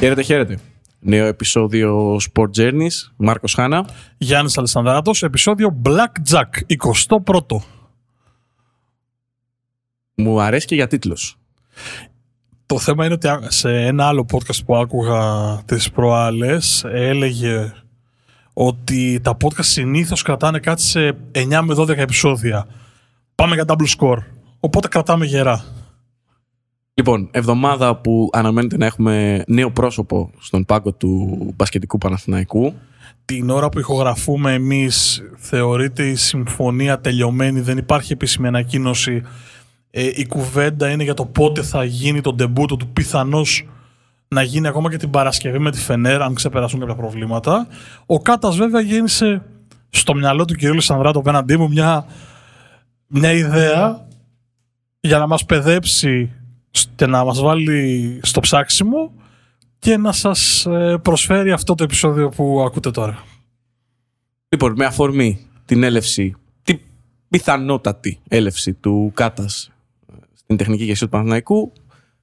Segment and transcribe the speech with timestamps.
[0.00, 0.58] Χαίρετε, χαίρετε.
[1.00, 3.12] Νέο επεισόδιο Sport Journeys.
[3.16, 3.88] Μάρκος Χάνα.
[4.18, 7.60] Γιάννης Αλεσανδράτος, επεισόδιο Black Jack, 21ο.
[10.14, 11.36] Μου αρέσει και για τίτλος.
[12.66, 15.22] Το θέμα είναι ότι σε ένα άλλο podcast που άκουγα
[15.64, 17.72] τις προάλλες έλεγε
[18.52, 22.66] ότι τα podcast συνήθως κρατάνε κάτι σε 9 με 12 επεισόδια.
[23.34, 24.18] Πάμε για double score.
[24.60, 25.64] Οπότε κρατάμε γερά.
[27.00, 32.74] Λοιπόν, εβδομάδα που αναμένεται να έχουμε νέο πρόσωπο στον πάγκο του μπασκετικού Παναθηναϊκού.
[33.24, 39.22] Την ώρα που ηχογραφούμε εμείς θεωρείται η συμφωνία τελειωμένη, δεν υπάρχει επίσημη ανακοίνωση.
[39.90, 43.68] Ε, η κουβέντα είναι για το πότε θα γίνει το ντεμπούτο του πιθανώς
[44.28, 47.66] να γίνει ακόμα και την Παρασκευή με τη Φενέρα, αν ξεπεράσουν κάποια προβλήματα.
[48.06, 49.42] Ο Κάτας βέβαια γέννησε
[49.90, 50.62] στο μυαλό του κ.
[50.62, 52.06] Λισανδράτου απέναντί μου μια,
[53.06, 54.06] μια ιδέα
[55.00, 56.34] για να μας παιδέψει
[56.70, 59.12] και να μας βάλει στο ψάξιμο
[59.78, 63.24] και να σας ε, προσφέρει αυτό το επεισόδιο που ακούτε τώρα.
[64.48, 66.80] Λοιπόν, με αφορμή την έλευση, την
[67.28, 69.70] πιθανότατη έλευση του Κάτας
[70.12, 71.72] ε, στην τεχνική ηγεσία του Παναθηναϊκού,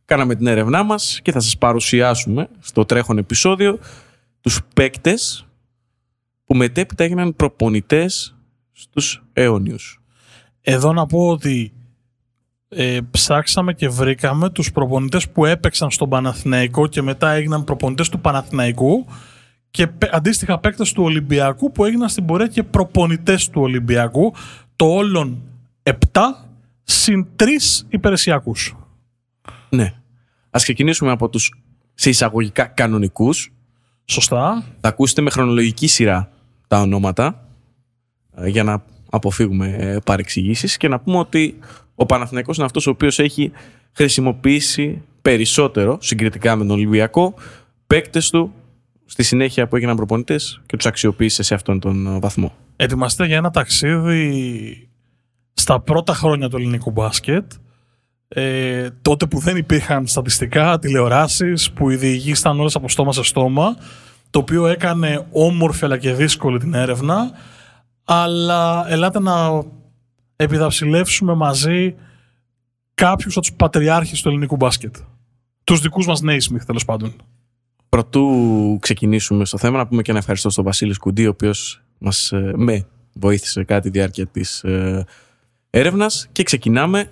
[0.05, 3.79] κάναμε την έρευνά μας και θα σας παρουσιάσουμε στο τρέχον επεισόδιο
[4.41, 5.45] τους παίκτες
[6.45, 8.35] που μετέπειτα έγιναν προπονητές
[8.71, 10.01] στους αιώνιους.
[10.61, 11.73] Εδώ να πω ότι
[12.69, 18.19] ε, ψάξαμε και βρήκαμε τους προπονητές που έπαιξαν στον Παναθηναϊκό και μετά έγιναν προπονητές του
[18.19, 19.05] Παναθηναϊκού
[19.71, 24.33] και αντίστοιχα παίκτες του Ολυμπιακού που έγιναν στην πορεία και προπονητές του Ολυμπιακού
[24.75, 25.41] το όλων
[25.83, 25.93] 7
[26.83, 27.43] συν 3
[27.89, 28.75] υπηρεσιακούς.
[29.69, 29.93] Ναι.
[30.49, 31.53] Ας ξεκινήσουμε από τους
[31.93, 33.51] σε εισαγωγικά κανονικούς.
[34.05, 34.63] Σωστά.
[34.79, 36.29] Θα ακούσετε με χρονολογική σειρά
[36.67, 37.47] τα ονόματα
[38.35, 41.59] ε, για να αποφύγουμε ε, παρεξηγήσεις και να πούμε ότι
[41.99, 43.51] ο Παναθηναϊκός είναι αυτός ο οποίος έχει
[43.91, 47.33] χρησιμοποιήσει περισσότερο συγκριτικά με τον Ολυμπιακό
[47.87, 48.53] παίκτες του
[49.05, 52.53] στη συνέχεια που έγιναν προπονητές και τους αξιοποίησε σε αυτόν τον βαθμό.
[52.75, 54.89] Ετοιμαστείτε για ένα ταξίδι
[55.53, 57.51] στα πρώτα χρόνια του ελληνικού μπάσκετ.
[58.27, 63.23] Ε, τότε που δεν υπήρχαν στατιστικά, τηλεοράσεις, που οι διηγήσεις ήταν όλες από στόμα σε
[63.23, 63.77] στόμα,
[64.29, 67.31] το οποίο έκανε όμορφη αλλά και δύσκολη την έρευνα.
[68.03, 69.63] Αλλά ελάτε να
[70.37, 71.95] επιδαψιλεύσουμε μαζί
[72.93, 74.95] κάποιους από τους πατριάρχες του ελληνικού μπάσκετ.
[75.63, 77.13] Τους δικούς μας Νέισμιθ, τέλος πάντων.
[77.89, 82.31] Πρωτού ξεκινήσουμε στο θέμα, να πούμε και ένα ευχαριστώ στον Βασίλης Σκουντή, ο οποίος μας,
[82.31, 85.05] ε, με βοήθησε κάτι τη διάρκεια της ε,
[85.69, 87.11] έρευνας και ξεκινάμε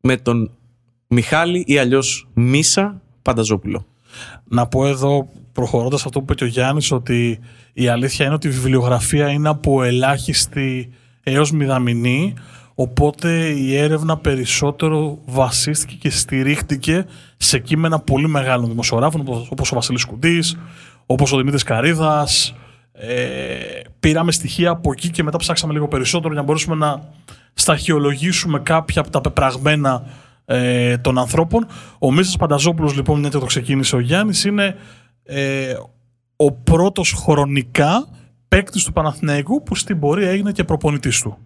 [0.00, 0.50] με τον
[1.08, 3.86] Μιχάλη ή αλλιώς Μίσα Πανταζόπουλο.
[4.44, 7.38] Να πω εδώ, προχωρώντας αυτό που είπε και ο Γιάννης, ότι
[7.72, 10.92] η αλήθεια είναι ότι η βιβλιογραφία είναι από ελάχιστη
[11.28, 12.34] έως μηδαμινή,
[12.74, 17.04] οπότε η έρευνα περισσότερο βασίστηκε και στηρίχτηκε
[17.36, 20.56] σε κείμενα πολύ μεγάλων δημοσιογράφων, όπως ο Βασίλης Κουντής,
[21.06, 22.54] όπως ο Δημήτρης Καρίδας.
[22.92, 27.02] Ε, πήραμε στοιχεία από εκεί και μετά ψάξαμε λίγο περισσότερο για να μπορέσουμε να
[27.54, 30.06] σταχυολογήσουμε κάποια από τα πεπραγμένα
[30.44, 31.66] ε, των ανθρώπων.
[31.98, 34.76] Ο Μίσας Πανταζόπουλος, λοιπόν, μια και το ξεκίνησε ο Γιάννης, είναι
[35.22, 35.74] ε,
[36.36, 38.08] ο πρώτος χρονικά
[38.48, 41.38] παίκτης του Παναθηναϊκού που στην πορεία έγινε και προπονητής του.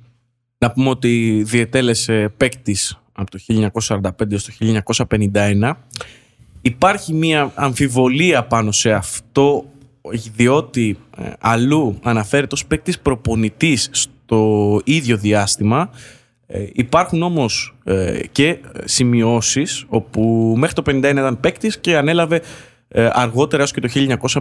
[0.58, 4.52] Να πούμε ότι διετέλεσε παίκτης από το 1945 έως το
[5.32, 5.72] 1951.
[6.60, 9.64] Υπάρχει μια αμφιβολία πάνω σε αυτό
[10.36, 15.90] διότι ε, αλλού αναφέρεται ως παίκτης προπονητής στο ίδιο διάστημα
[16.54, 22.42] ε, υπάρχουν όμως ε, και σημειώσεις όπου μέχρι το 1951 ήταν παίκτης και ανέλαβε ε,
[22.94, 23.88] αργότερα έως και το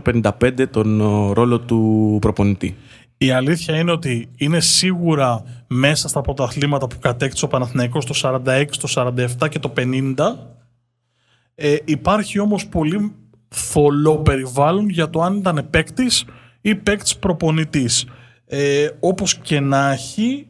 [0.04, 2.76] 1955 τον ε, ρόλο του προπονητή.
[3.18, 8.66] Η αλήθεια είναι ότι είναι σίγουρα μέσα στα πρωταθλήματα που κατέκτησε ο Παναθηναϊκός το 46,
[8.80, 10.16] το 47 και το 50.
[11.56, 13.14] Ε, υπάρχει όμως πολύ
[13.50, 16.26] θολό περιβάλλον για το αν ήταν παίκτης
[16.62, 18.06] ή παίκτης προπονητής.
[18.46, 20.48] Ε, όπως και να έχει,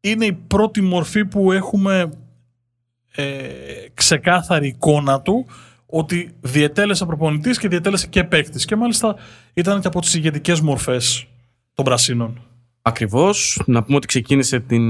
[0.00, 2.10] είναι η πρώτη μορφή που έχουμε
[3.14, 3.24] ε,
[3.94, 5.46] ξεκάθαρη εικόνα του
[5.90, 8.64] ότι διετέλεσε προπονητής και διετέλεσε και παίκτης.
[8.64, 9.16] Και μάλιστα
[9.54, 11.26] ήταν και από τις ηγετικές μορφές
[11.74, 12.42] των Πρασίνων.
[12.82, 13.62] Ακριβώς.
[13.66, 14.84] Να πούμε ότι ξεκίνησε την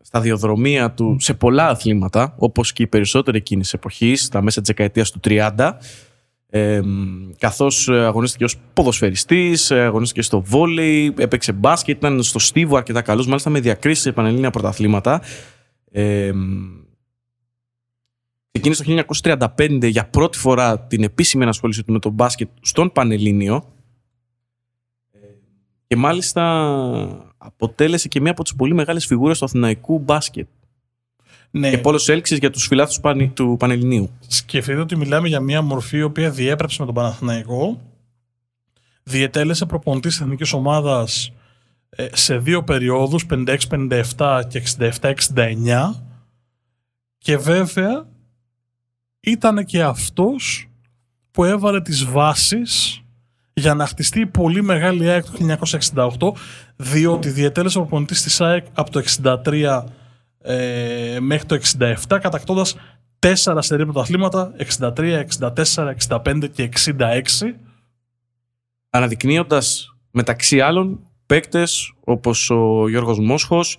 [0.00, 5.10] σταδιοδρομία του σε πολλά αθλήματα, όπως και οι περισσότεροι εκείνης εποχής, στα μέσα της δεκαετίας
[5.10, 5.78] του 30,
[6.50, 6.80] ε,
[7.38, 13.50] καθώς αγωνίστηκε ως ποδοσφαιριστής, αγωνίστηκε στο βόλεϊ, έπαιξε μπάσκετ, ήταν στο στίβο αρκετά καλός, μάλιστα
[13.50, 15.22] με διακρίσεις σε πανελλήνια πρωταθλήματα.
[15.90, 16.32] Ε,
[18.58, 19.14] Ξεκίνησε το
[19.58, 23.72] 1935 για πρώτη φορά την επίσημη ενασχόληση του με το μπάσκετ στον Πανελλήνιο
[25.86, 26.42] και μάλιστα
[27.38, 30.48] αποτέλεσε και μία από τις πολύ μεγάλες φιγούρες του αθηναϊκού μπάσκετ.
[31.50, 31.70] Ναι.
[31.70, 33.00] Και πόλος έλξης για τους φιλάθου
[33.34, 34.10] του Πανελληνίου.
[34.26, 37.80] Σκεφτείτε ότι μιλάμε για μια μορφή η οποία διέπρεψε με τον Παναθηναϊκό.
[39.02, 41.32] Διετέλεσε προπονητής της εθνικής ομάδας
[41.88, 44.62] ε, σε δύο περιόδους, 56-57 και
[45.00, 45.14] 67-69
[47.18, 48.06] και βέβαια
[49.24, 50.68] ήταν και αυτός
[51.30, 53.02] που έβαλε τις βάσεις
[53.52, 55.56] για να χτιστεί η πολύ μεγάλη ΑΕΚ του
[55.94, 56.32] 1968
[56.76, 59.02] διότι διετέλεσε ο προπονητής της ΑΕΚ από το
[59.44, 59.82] 63
[60.42, 62.76] ε, μέχρι το 67 κατακτώντας
[63.18, 67.20] τέσσερα στερή πρωταθλήματα 63, 64, 65 και 66
[68.90, 73.78] αναδεικνύοντας μεταξύ άλλων παίκτες όπως ο Γιώργος Μόσχος,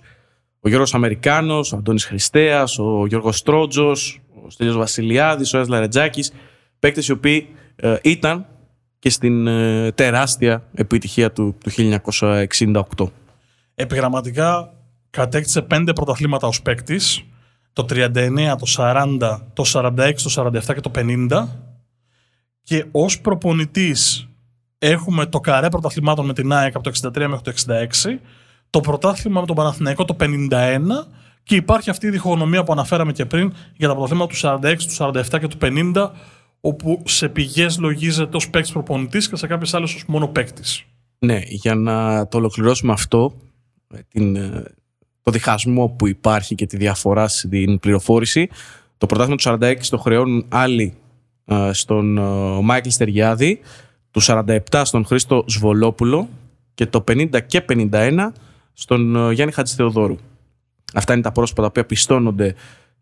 [0.60, 6.32] ο Γιώργος Αμερικάνος, ο Αντώνης Χριστέας, ο Γιώργος Τρότζος, ο Στέλιος Βασιλιάδης, ο Έσλα Ρετζάκης,
[6.78, 8.46] παίκτες οι οποίοι ε, ήταν
[8.98, 11.70] και στην ε, τεράστια επιτυχία του, του
[12.58, 12.82] 1968.
[13.74, 14.72] Επιγραμματικά
[15.10, 17.24] κατέκτησε πέντε πρωταθλήματα ως παίκτης,
[17.72, 21.46] το 39, το 40, το 46, το 47 και το 50
[22.62, 24.28] και ως προπονητής
[24.78, 28.18] έχουμε το καρέ πρωταθλημάτων με την ΑΕΚ από το 63 μέχρι το 66,
[28.70, 30.80] το πρωτάθλημα με τον Παναθηναϊκό το 51
[31.46, 35.04] και υπάρχει αυτή η διχογνωμία που αναφέραμε και πριν για τα πρωταθλήματα του 46, του
[35.04, 35.56] 47 και του
[35.94, 36.10] 50
[36.60, 40.84] όπου σε πηγές λογίζεται ως παίκτης προπονητής και σε κάποιες άλλες ως μόνο παίκτης.
[41.18, 43.32] Ναι, για να το ολοκληρώσουμε αυτό,
[43.94, 44.62] ε, την, ε,
[45.22, 48.48] το διχασμό που υπάρχει και τη διαφορά στην πληροφόρηση,
[48.98, 50.94] το πρωτάθλημα του 46 το χρεώνουν άλλοι
[51.44, 52.18] ε, στον
[52.64, 53.60] Μάικλ Στεριάδη,
[54.10, 56.28] του 47 στον Χρήστο Σβολόπουλο
[56.74, 58.28] και το 50 και 51
[58.72, 60.16] στον ε, Γιάννη Χατζηθεοδόρου.
[60.94, 62.54] Αυτά είναι τα πρόσωπα τα οποία πιστώνονται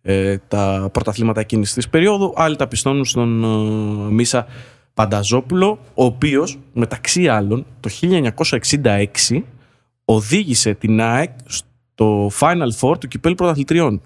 [0.02, 2.32] ε, τα πρωταθλήματα εκείνης της περίοδου.
[2.36, 4.46] Άλλοι τα πιστώνουν στον ε, Μίσα
[4.94, 7.90] Πανταζόπουλο, ο οποίος μεταξύ άλλων το
[9.30, 9.42] 1966
[10.04, 14.00] οδήγησε την ΑΕΚ στο Final Four του Κυπέλου Πρωταθλητριών.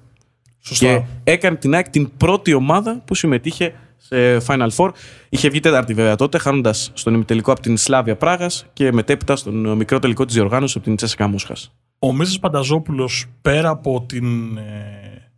[0.61, 0.87] Σωστά.
[0.87, 4.91] Και έκανε την ΑΕΚ την πρώτη ομάδα που συμμετείχε σε Final Four.
[5.29, 9.77] Είχε βγει τέταρτη βέβαια τότε, χάνοντας στον ημιτελικό από την Σλάβια Πράγας και μετέπειτα στον
[9.77, 11.55] μικρό τελικό της διοργάνωσης από την Τσέσσεκα Μόσχα.
[11.99, 15.33] Ο Μίσα Πανταζόπουλος, πέρα από την ε,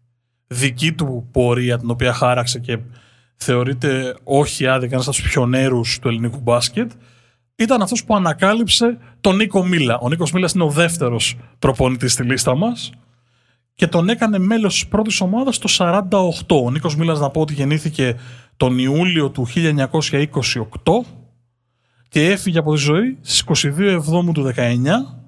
[0.47, 2.79] δική του πορεία την οποία χάραξε και
[3.37, 6.91] θεωρείται όχι άδικα ένας από τους πιονέρου του ελληνικού μπάσκετ,
[7.57, 9.99] ήταν αυτός που ανακάλυψε τον Νίκο Μίλα.
[9.99, 12.93] Ο Νίκος Μίλας είναι ο δεύτερος προπονητής στη λίστα μας
[13.75, 16.63] και τον έκανε μέλος της πρώτης ομάδας το 48.
[16.65, 18.17] Ο Νίκος Μίλας να πω ότι γεννήθηκε
[18.57, 21.07] τον Ιούλιο του 1928
[22.09, 25.20] και έφυγε από τη ζωή στις 22 Εβδόμου του 19.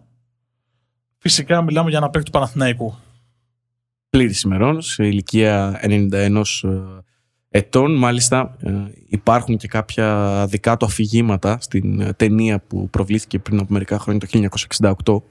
[1.22, 2.94] Φυσικά μιλάμε για ένα παίκτη του Παναθηναϊκού.
[4.10, 6.30] Πλήρης ημερών, σε ηλικία 91 ε,
[7.48, 7.94] ετών.
[7.94, 8.72] Μάλιστα ε,
[9.06, 14.20] υπάρχουν και κάποια δικά του αφηγήματα στην ε, ταινία που προβλήθηκε πριν από μερικά χρόνια
[14.20, 14.48] το
[15.04, 15.22] 1968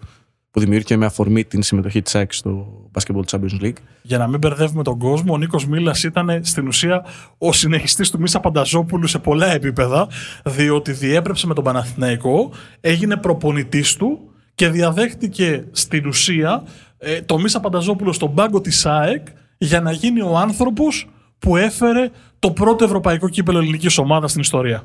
[0.52, 3.78] που δημιουργήθηκε με αφορμή την συμμετοχή της ΑΕΚ στο Basketball Champions League.
[4.02, 7.06] Για να μην μπερδεύουμε τον κόσμο, ο Νίκος Μίλας ήταν στην ουσία
[7.38, 10.08] ο συνεχιστής του Μίσα Πανταζόπουλου σε πολλά επίπεδα,
[10.46, 12.52] διότι διέπρεψε με τον Παναθηναϊκό,
[12.82, 14.31] έγινε προπονητής του
[14.62, 16.64] και διαδέχτηκε στην ουσία
[16.98, 19.28] ε, το Μίσα Πανταζόπουλο στον πάγκο της ΑΕΚ
[19.58, 21.10] για να γίνει ο άνθρωπος
[21.40, 22.10] που έφερε
[22.40, 24.84] το πρώτο ευρωπαϊκό κύπελο ελληνικής ομάδας στην ιστορία.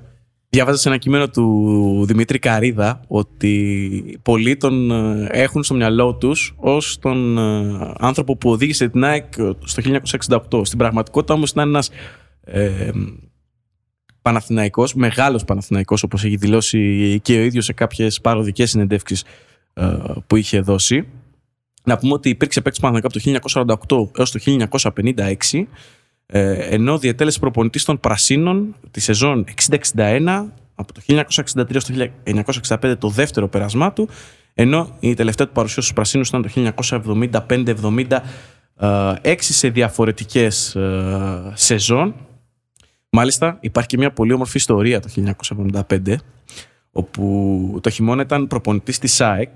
[0.48, 6.54] Διάβαζα σε ένα κείμενο του Δημήτρη Καρίδα ότι πολλοί τον ε, έχουν στο μυαλό τους
[6.56, 9.32] ως τον ε, άνθρωπο που οδήγησε την ΑΕΚ
[9.64, 9.82] στο
[10.50, 10.66] 1968.
[10.66, 11.90] Στην πραγματικότητα όμως ήταν ένας
[12.40, 12.90] ε,
[14.22, 19.26] Παναθηναϊκός, μεγάλος Παναθηναϊκός όπως έχει δηλώσει και ο ίδιος σε κάποιες παροδικές συνεντεύξεις ε,
[20.26, 21.08] που είχε δώσει.
[21.84, 24.40] Να πούμε ότι υπήρξε παίκτης Παναθηναϊκός από το 1988 έως το
[25.52, 25.64] 1956
[26.26, 29.44] ε, ενώ διατέλεσε προπονητής των Πρασίνων τη σεζόν
[29.94, 31.94] 60-61 από το 1963 στο
[32.68, 34.08] 1965 το δεύτερο πέρασμά του
[34.54, 36.72] ενώ η τελευταία του παρουσία στους Πρασίνους ήταν το
[38.02, 38.18] 1975-76
[39.22, 42.14] ε, σε διαφορετικές ε, σεζόν
[43.10, 45.08] Μάλιστα υπάρχει και μια πολύ όμορφη ιστορία το
[45.80, 46.14] 1975
[46.96, 49.50] όπου το χειμώνα ήταν προπονητής της ΣΑΕΚ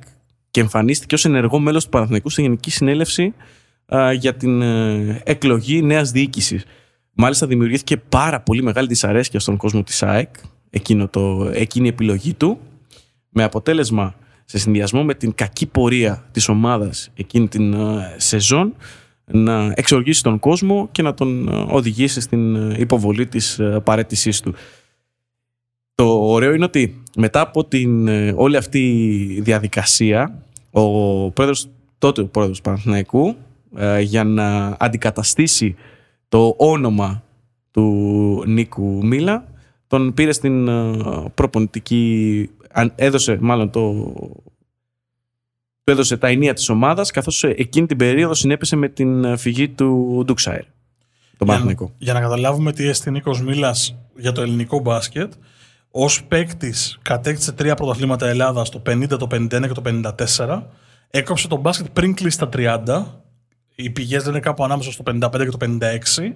[0.51, 3.35] και εμφανίστηκε ως ενεργό μέλος του Παναθηναϊκού στη Γενική Συνέλευση
[4.19, 6.65] για την ε, εκλογή νέας διοίκησης.
[7.13, 10.35] Μάλιστα δημιουργήθηκε πάρα πολύ μεγάλη δυσαρέσκεια στον κόσμο της ΑΕΚ,
[10.71, 12.59] εκείνο το, εκείνη η επιλογή του,
[13.29, 18.75] με αποτέλεσμα σε συνδυασμό με την κακή πορεία της ομάδας εκείνη την ε, σεζόν
[19.25, 24.55] να εξοργήσει τον κόσμο και να τον ε, οδηγήσει στην υποβολή της παρέτησής του.
[26.01, 32.61] Το ωραίο είναι ότι μετά από την όλη αυτή διαδικασία ο πρόεδρος, τότε ο πρόεδρος
[32.61, 33.37] Παναθηναϊκού
[33.77, 35.77] ε, για να αντικαταστήσει
[36.29, 37.23] το όνομα
[37.71, 39.45] του Νίκου Μίλα
[39.87, 40.95] τον πήρε στην ε,
[41.35, 42.51] προπονητική
[42.95, 43.93] έδωσε μάλλον το
[45.85, 50.23] του έδωσε τα ενία της ομάδας καθώς εκείνη την περίοδο συνέπεσε με την φυγή του
[50.25, 50.65] Ντουξάιρ.
[51.37, 55.33] Το για, για να καταλάβουμε τι έστει Νίκος Μίλας για το ελληνικό μπάσκετ,
[55.91, 59.83] ως παίκτης κατέκτησε τρία πρωταθλήματα Ελλάδας το 50, το 51 και το
[60.39, 60.63] 54.
[61.11, 63.05] Έκοψε τον μπάσκετ πριν κλείσει τα 30.
[63.75, 66.33] Οι πηγές δεν είναι κάπου ανάμεσα στο 55 και το 56.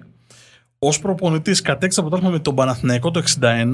[0.79, 3.65] Ω προπονητής κατέκτησε πρωτάθλημα με τον Παναθηναϊκό το 61,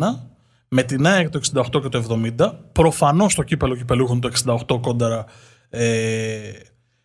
[0.67, 2.51] με την ΑΕΚ το 68 και το 70.
[2.71, 4.29] Προφανώς το κύπελο κυπελούχων το
[4.67, 5.25] 68 κόνταρα
[5.69, 6.51] ε,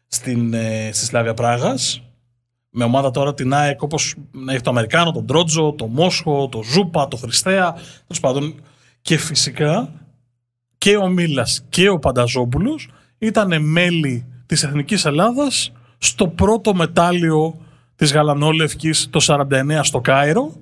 [0.06, 2.02] στην, ε, στη Σλάβια Πράγας
[2.78, 4.14] με ομάδα τώρα την ΑΕΚ όπως
[4.49, 7.73] έχει το Αμερικάνο, τον Τρότζο, το Μόσχο, το Ζούπα, το Χριστέα.
[7.73, 8.54] Τέλος πάντων.
[9.02, 9.92] Και φυσικά
[10.78, 17.61] και ο Μίλας και ο Πανταζόπουλος ήταν μέλη της Εθνικής Ελλάδας στο πρώτο μετάλλιο
[17.97, 20.52] της Γαλανόλευκης το 49 στο Κάιρο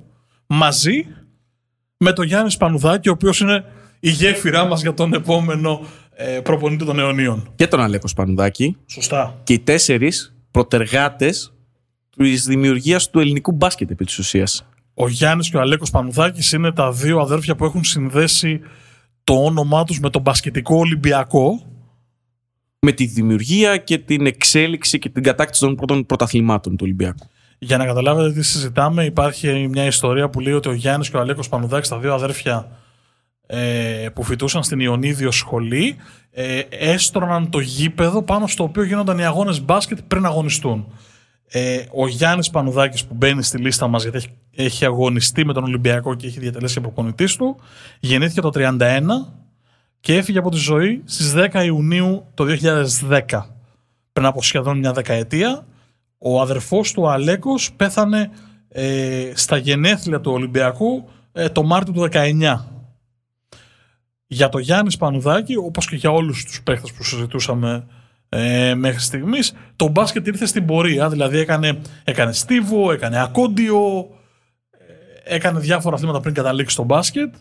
[0.47, 1.07] μαζί
[1.97, 3.65] με τον Γιάννης Σπανουδάκη ο οποίος είναι
[4.01, 5.81] η γέφυρά μας για τον επόμενο
[6.15, 7.53] ε, προπονητή των αιωνίων.
[7.55, 8.77] Και τον Αλέκος Σπανουδάκη.
[8.87, 9.41] Σωστά.
[9.45, 11.54] Και οι τέσσερις προτεργάτες
[12.17, 14.67] της δημιουργίας του ελληνικού μπάσκετ επί της ουσίας.
[14.95, 18.61] Ο Γιάννης και ο Αλέκος Πανουδάκη είναι τα δύο αδέρφια που έχουν συνδέσει
[19.25, 21.67] το όνομά τους με τον μπασκετικό Ολυμπιακό.
[22.79, 27.27] Με τη δημιουργία και την εξέλιξη και την κατάκτηση των πρώτων πρωταθλημάτων του Ολυμπιακού.
[27.59, 31.21] Για να καταλάβετε τι συζητάμε, υπάρχει μια ιστορία που λέει ότι ο Γιάννης και ο
[31.21, 32.69] Αλέκος Πανουδάκη, τα δύο αδέρφια
[33.47, 35.97] ε, που φοιτούσαν στην Ιωνίδιο σχολή,
[36.31, 40.87] ε, έστρωναν το γήπεδο πάνω στο οποίο γίνονταν οι αγώνες μπάσκετ πριν αγωνιστούν.
[41.57, 46.15] Ε, ο Γιάννης Πανουδάκης που μπαίνει στη λίστα μας γιατί έχει, αγωνιστεί με τον Ολυμπιακό
[46.15, 47.57] και έχει διατελέσει και προπονητής του
[48.01, 49.01] γεννήθηκε το 1931
[50.01, 52.45] και έφυγε από τη ζωή στις 10 Ιουνίου το
[53.11, 53.21] 2010
[54.13, 55.67] πριν από σχεδόν μια δεκαετία
[56.19, 58.31] ο αδερφός του Αλέκος πέθανε
[58.69, 62.57] ε, στα γενέθλια του Ολυμπιακού ε, το Μάρτιο του 19
[64.27, 67.87] για το Γιάννης Πανουδάκη όπως και για όλους τους παίχτες που συζητούσαμε
[68.37, 69.53] ε, μέχρι στιγμής.
[69.77, 74.09] Το μπάσκετ ήρθε στην πορεία, δηλαδή έκανε, έκανε στίβο, έκανε ακόντιο,
[75.27, 77.35] ε, έκανε διάφορα αθλήματα πριν καταλήξει στο μπάσκετ.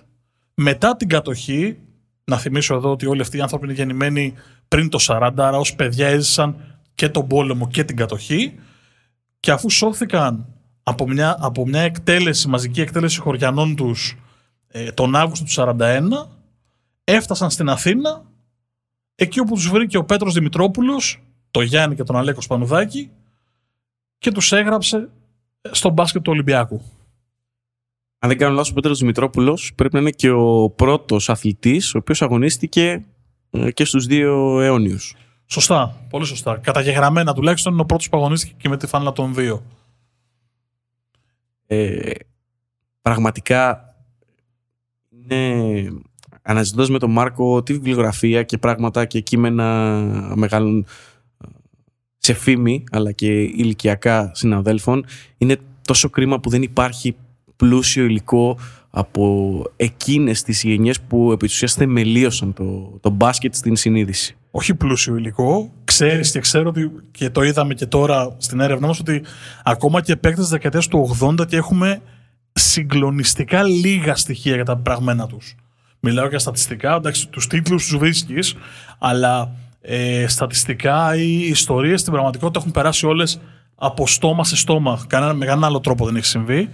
[0.53, 1.77] Μετά την κατοχή,
[2.23, 4.33] να θυμίσω εδώ ότι όλοι αυτοί οι άνθρωποι είναι γεννημένοι
[4.67, 6.55] πριν το 40, άρα ως παιδιά έζησαν
[6.95, 8.55] και τον πόλεμο και την κατοχή
[9.39, 10.45] και αφού σώθηκαν
[10.83, 14.17] από μια, από μια εκτέλεση, μαζική εκτέλεση χωριανών τους
[14.67, 16.01] ε, τον Αύγουστο του 41,
[17.03, 18.23] έφτασαν στην Αθήνα
[19.15, 23.11] εκεί όπου τους βρήκε ο Πέτρος Δημητρόπουλος, το Γιάννη και τον Αλέκος Σπανουδάκη
[24.17, 25.09] και τους έγραψε
[25.71, 26.81] στο μπάσκετ του Ολυμπιακού.
[28.19, 31.97] Αν δεν κάνω λάθος, ο Πέτρος Δημητρόπουλος πρέπει να είναι και ο πρώτος αθλητής ο
[31.97, 33.05] οποίος αγωνίστηκε
[33.49, 35.15] ε, και στους δύο αιώνιους.
[35.45, 36.57] Σωστά, πολύ σωστά.
[36.57, 39.63] Καταγεγραμμένα τουλάχιστον είναι ο πρώτος που αγωνίστηκε και με τη φάνελα των δύο.
[41.67, 42.11] Ε,
[43.01, 43.95] πραγματικά
[45.09, 46.01] είναι
[46.43, 49.65] αναζητώντας με τον Μάρκο τη βιβλιογραφία και πράγματα και κείμενα
[50.35, 50.85] μεγάλων
[52.17, 55.05] σε φήμη αλλά και ηλικιακά συναδέλφων
[55.37, 55.57] είναι
[55.87, 57.15] τόσο κρίμα που δεν υπάρχει
[57.55, 58.57] πλούσιο υλικό
[58.89, 64.35] από εκείνες τις γενιές που επί της θεμελίωσαν το, το μπάσκετ στην συνείδηση.
[64.51, 65.71] Όχι πλούσιο υλικό.
[65.83, 69.23] Ξέρεις και ξέρω ότι και το είδαμε και τώρα στην έρευνά μας ότι
[69.63, 72.01] ακόμα και παίκτες της δεκαετίας του 80 και έχουμε
[72.53, 75.55] συγκλονιστικά λίγα στοιχεία για τα πραγμένα τους.
[76.05, 78.55] Μιλάω για στατιστικά, εντάξει, τους τίτλους τους βρίσκεις,
[78.99, 83.39] αλλά ε, στατιστικά οι ιστορίες στην πραγματικότητα έχουν περάσει όλες
[83.75, 85.05] από στόμα σε στόμα.
[85.07, 86.69] Κανένα, με κανένα άλλο τρόπο δεν έχει συμβεί.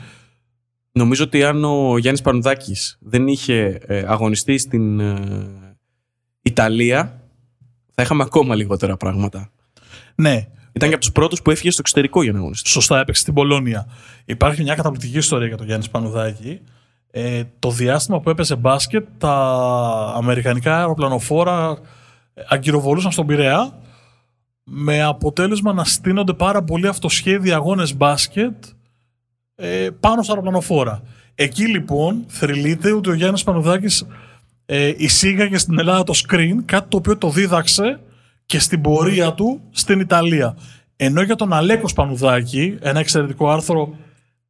[0.91, 5.77] Νομίζω ότι αν ο Γιάννης Πανουδάκης δεν είχε ε, αγωνιστεί στην ε,
[6.41, 7.21] Ιταλία,
[7.95, 9.51] θα είχαμε ακόμα λιγότερα πράγματα.
[10.15, 10.47] Ναι.
[10.71, 12.69] Ήταν και από τους πρώτους που έφυγε στο εξωτερικό για να αγωνιστεί.
[12.69, 13.87] Σωστά, έπαιξε στην Πολώνια.
[14.25, 16.61] Υπάρχει μια καταπληκτική ιστορία για τον Γιάννη Πανουδάκη
[17.11, 19.33] ε, το διάστημα που έπαιζε μπάσκετ, τα
[20.15, 21.77] αμερικανικά αεροπλανοφόρα
[22.47, 23.79] αγκυροβολούσαν στον Πειραιά
[24.63, 28.63] με αποτέλεσμα να στείνονται πάρα πολλοί αυτοσχέδιοι αγώνες μπάσκετ
[29.55, 31.01] ε, πάνω στα αεροπλανοφόρα.
[31.35, 34.05] Εκεί λοιπόν θρυλείται ότι ο Γιάννης Πανουδάκης
[34.65, 37.99] ε, εισήγαγε στην Ελλάδα το screen, κάτι το οποίο το δίδαξε
[38.45, 40.57] και στην πορεία του στην Ιταλία.
[40.95, 43.95] Ενώ για τον Αλέκος Πανουδάκη, ένα εξαιρετικό άρθρο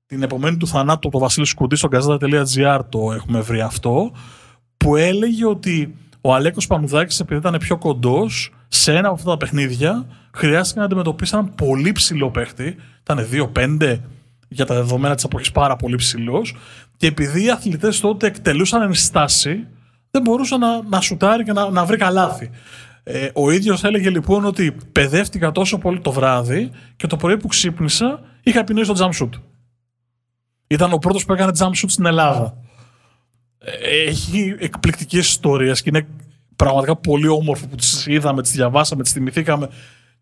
[0.09, 4.11] την επομένη του θανάτου από τον Βασίλη Σκουντή στο gazeta.gr το έχουμε βρει αυτό,
[4.77, 9.37] που έλεγε ότι ο Αλέκος Πανουδάκης επειδή ήταν πιο κοντός, σε ένα από αυτά τα
[9.37, 13.99] παιχνίδια χρειάστηκε να αντιμετωπίσει έναν πολύ ψηλό παίχτη, ήταν 2-5
[14.47, 16.55] για τα δεδομένα της εποχής πάρα πολύ ψηλός.
[16.97, 19.67] και επειδή οι αθλητές τότε εκτελούσαν ενστάση,
[20.11, 22.49] δεν μπορούσε να, να σουτάρει και να, να βρει καλάθι.
[23.03, 27.47] Ε, ο ίδιος έλεγε λοιπόν ότι παιδεύτηκα τόσο πολύ το βράδυ και το πρωί που
[27.47, 29.48] ξύπνησα είχα επινοήσει το jump shoot.
[30.71, 32.57] Ήταν ο πρώτος που έκανε jump shoot στην Ελλάδα.
[34.07, 36.07] Έχει εκπληκτικές ιστορίες και είναι
[36.55, 39.69] πραγματικά πολύ όμορφο που τις είδαμε, τις διαβάσαμε, τις θυμηθήκαμε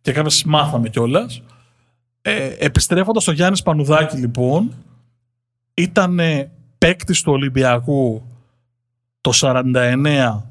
[0.01, 1.41] και κάποιες μάθαμε κιόλας.
[2.21, 4.75] Ε, επιστρέφοντας στο Γιάννης Πανουδάκη λοιπόν,
[5.73, 6.19] ήταν
[6.77, 8.23] παίκτη του Ολυμπιακού
[9.21, 10.43] το 49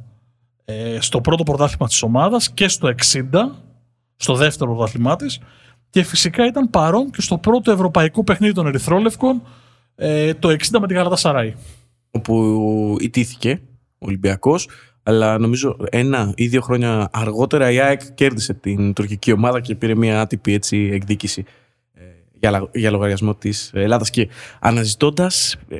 [0.65, 3.23] ε, στο πρώτο πρωτάθλημα της ομάδας και στο 60,
[4.17, 5.41] στο δεύτερο πρωτάθλημά της
[5.91, 9.43] και φυσικά ήταν παρόν και στο πρώτο ευρωπαϊκό παιχνίδι των Ερυθρόλευκων
[9.97, 11.55] ε, το 60 με την Γαλατά Σαράι.
[12.11, 13.61] Όπου ητήθηκε
[13.99, 14.69] ο Ολυμπιακός
[15.03, 19.95] αλλά νομίζω ένα ή δύο χρόνια αργότερα η ΑΕΚ κέρδισε την τουρκική ομάδα και πήρε
[19.95, 21.45] μια άτυπη έτσι, εκδίκηση
[21.93, 24.29] ε, για, για λογαριασμό της Ελλάδας και
[24.61, 25.79] αναζητώντας ε,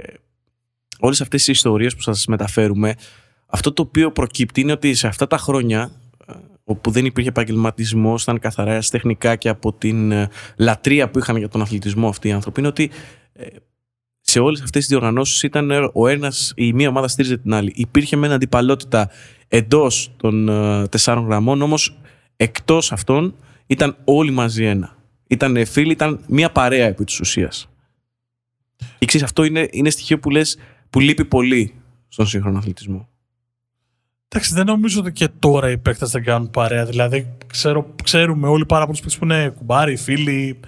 [0.99, 2.95] όλες αυτές τις ιστορίες που σας μεταφέρουμε
[3.47, 5.91] αυτό το οποίο προκύπτει είναι ότι σε αυτά τα χρόνια
[6.27, 6.33] ε,
[6.65, 11.49] όπου δεν υπήρχε επαγγελματισμός, ήταν καθαρά τεχνικά και από την ε, λατρεία που είχαν για
[11.49, 12.91] τον αθλητισμό αυτοί οι άνθρωποι, είναι ότι
[13.33, 13.47] ε,
[14.29, 17.73] σε όλες αυτές τις διοργανώσεις ήταν ο ένας, η μία ομάδα στήριζε την άλλη.
[17.75, 19.11] Υπήρχε με αντιπαλότητα
[19.49, 20.47] εντός των
[20.91, 21.99] τεσσάρων γραμμών, όμως
[22.37, 23.35] εκτός αυτών
[23.67, 24.97] ήταν όλοι μαζί ένα.
[25.27, 27.69] Ήταν φίλοι, ήταν μία παρέα επί της ουσίας.
[28.99, 30.59] Και αυτό είναι, είναι στοιχείο που λες
[30.91, 31.75] που λείπει πολύ
[32.09, 33.09] στον σύγχρονο αθλητισμό.
[34.29, 36.85] Εντάξει, δεν νομίζω ότι και τώρα οι παίκτες δεν κάνουν παρέα.
[36.85, 40.61] Δηλαδή, ξέρω, ξέρουμε όλοι πάρα πολλούς που είναι κουμπάροι, φίλοι.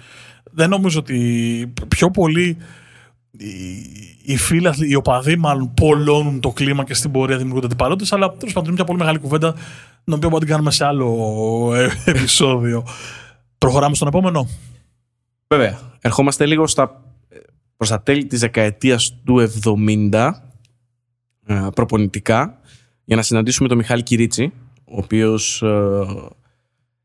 [0.51, 2.57] Δεν νομίζω ότι πιο πολύ
[4.23, 8.13] οι, φίλοι, οι οπαδοί μάλλον πολλώνουν το κλίμα και στην πορεία δημιουργούνται αντιπαλότητες.
[8.13, 9.53] Αλλά τέλος πάντων είναι μια πολύ μεγάλη κουβέντα,
[10.03, 12.85] την οποία μπορούμε να την κάνουμε σε άλλο ε, επεισόδιο.
[13.57, 14.47] Προχωράμε στον επόμενο.
[15.47, 15.79] Βέβαια.
[16.01, 17.03] Ερχόμαστε λίγο στα,
[17.77, 19.49] προς τα τέλη της δεκαετίας του
[20.11, 20.31] 70
[21.45, 22.59] ε, προπονητικά
[23.03, 24.53] για να συναντήσουμε τον Μιχάλη Κυρίτσι,
[24.85, 26.05] ο οποίος ε,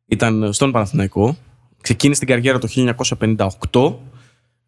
[0.06, 1.36] ήταν στον Παναθηναϊκό.
[1.80, 2.68] Ξεκίνησε την καριέρα το
[3.70, 3.94] 1958,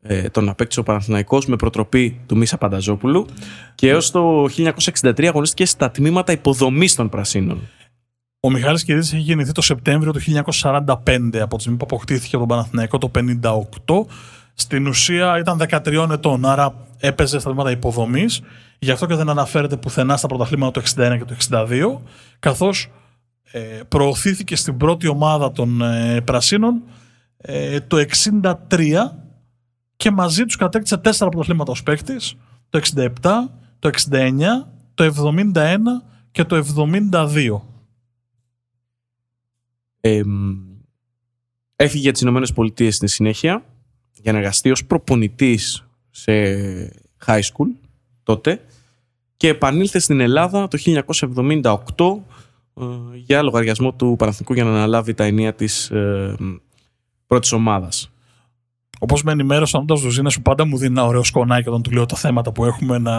[0.07, 3.27] ε, τον απέκτησε ο Παναθηναϊκός με προτροπή του Μίσα Πανταζόπουλου
[3.75, 7.69] και έως το 1963 αγωνίστηκε στα τμήματα υποδομής των Πρασίνων.
[8.41, 10.21] Ο Μιχάλης Κυρίτσης έχει γεννηθεί το Σεπτέμβριο του
[10.61, 13.61] 1945 από τη στιγμή που αποκτήθηκε τον Παναθηναϊκό το 1958.
[14.55, 18.43] Στην ουσία ήταν 13 ετών, άρα έπαιζε στα τμήματα υποδομής
[18.79, 21.99] Γι' αυτό και δεν αναφέρεται πουθενά στα πρωταθλήματα του 61 και του 62,
[22.39, 22.91] καθώς
[23.53, 26.83] ε, προωθήθηκε στην πρώτη ομάδα των ε, Πρασίνων
[27.37, 27.97] ε, το
[28.69, 28.95] 63
[29.97, 32.37] και μαζί τους κατέκτησε τέσσερα πρωταθλήματα ως παίκτης,
[32.69, 33.09] το 67,
[33.79, 35.79] το 69, το 71
[36.31, 37.61] και το 72.
[40.01, 40.23] Ε,
[41.77, 43.65] έφυγε για τις Ηνωμένες Πολιτείες στη συνέχεια
[44.13, 46.33] για να εργαστεί ως προπονητής σε
[47.27, 47.69] high school
[48.23, 48.61] τότε
[49.37, 50.79] και επανήλθε στην Ελλάδα το
[51.55, 51.75] 1978
[52.75, 56.37] ε, για λογαριασμό του Παναθηνικού για να αναλάβει τα ενία της ε,
[57.27, 58.11] πρώτης ομάδας.
[58.99, 61.91] Όπως με ενημέρωσε ο Νότα Ζουζίνα, που πάντα μου δίνει ένα ωραίο σκονάκι όταν του
[61.91, 63.17] λέω τα θέματα που έχουμε να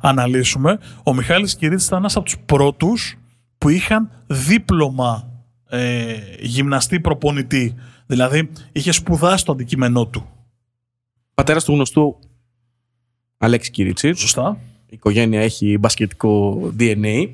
[0.00, 3.18] αναλύσουμε, ο Μιχάλης Κυρίτης ήταν ένας από τους πρώτους
[3.58, 5.30] που είχαν δίπλωμα
[5.68, 7.74] ε, γυμναστή προπονητή.
[8.06, 10.26] Δηλαδή είχε σπουδάσει το αντικείμενό του.
[11.34, 12.18] Πατέρας του γνωστού
[13.38, 14.12] Αλέξη Κυρίτσι.
[14.12, 14.58] Σωστά.
[14.86, 17.28] Η οικογένεια έχει μπασκετικό DNA.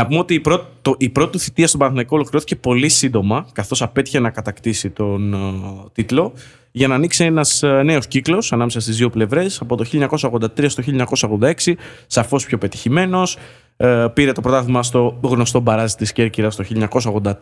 [0.00, 3.46] Να πούμε ότι η πρώτη, το, η πρώτη του θητεία στον Παναθηναϊκό ολοκληρώθηκε πολύ σύντομα,
[3.52, 6.32] καθώς απέτυχε να κατακτήσει τον uh, τίτλο,
[6.70, 10.82] για να ανοίξει ένας uh, νέος κύκλος ανάμεσα στις δύο πλευρές από το 1983 στο
[11.64, 11.72] 1986,
[12.06, 13.38] σαφώς πιο πετυχημένος.
[13.76, 16.64] Uh, πήρε το πρωτάθλημα στο γνωστό μπαράζ της Κέρκυρας το
[17.02, 17.32] 1984.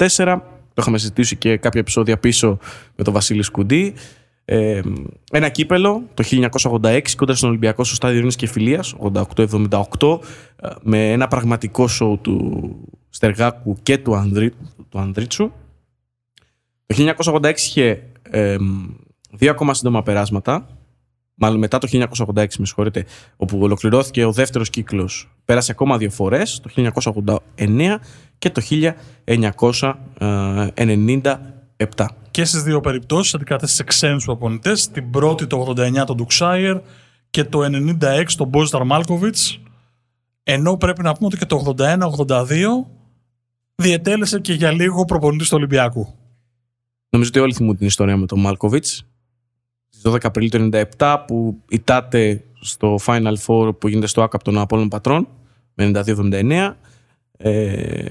[0.75, 2.59] Το είχαμε συζητήσει και κάποια επεισόδια πίσω
[2.97, 3.95] με τον Βασίλης Σκουντή.
[4.51, 4.81] Ε,
[5.33, 6.25] ένα κύπελο το
[6.61, 10.19] 1986 κοντά στον Ολυμπιακό στο στάδιο Ειρήνης και Φιλίας 88-78
[10.57, 12.75] ε, με ένα πραγματικό σοου του
[13.09, 14.53] Στεργάκου και του, Ανδρί,
[14.89, 15.51] του Ανδρίτσου.
[16.87, 18.57] Το 1986 είχε ε,
[19.31, 20.67] δύο ακόμα σύντομα περάσματα
[21.35, 23.05] μάλλον μετά το 1986 με συγχωρείτε
[23.37, 26.93] όπου ολοκληρώθηκε ο δεύτερος κύκλος πέρασε ακόμα δύο φορές το
[27.57, 27.97] 1989
[28.39, 28.63] και το
[31.79, 34.89] 1997 και στις δύο περιπτώσεις αντικατέστησε ξένους προπονητές.
[34.89, 36.81] Την πρώτη το 89 τον Ντουξάιερ
[37.31, 39.61] και το 96 τον Μπόζιταρ Μάλκοβιτς.
[40.43, 42.47] Ενώ πρέπει να πούμε ότι και το 81-82
[43.75, 46.15] διετέλεσε και για λίγο προπονητή του Ολυμπιακού.
[47.11, 49.07] Νομίζω ότι όλοι θυμούν την ιστορία με τον Μάλκοβιτς.
[49.89, 54.59] Στις 12 Απριλίου του 1997 που ητάται στο Final Four που γίνεται στο ΑΚΑΠ των
[54.59, 55.29] Απόλων Πατρών
[55.75, 56.75] με 92-79
[57.37, 58.05] ε,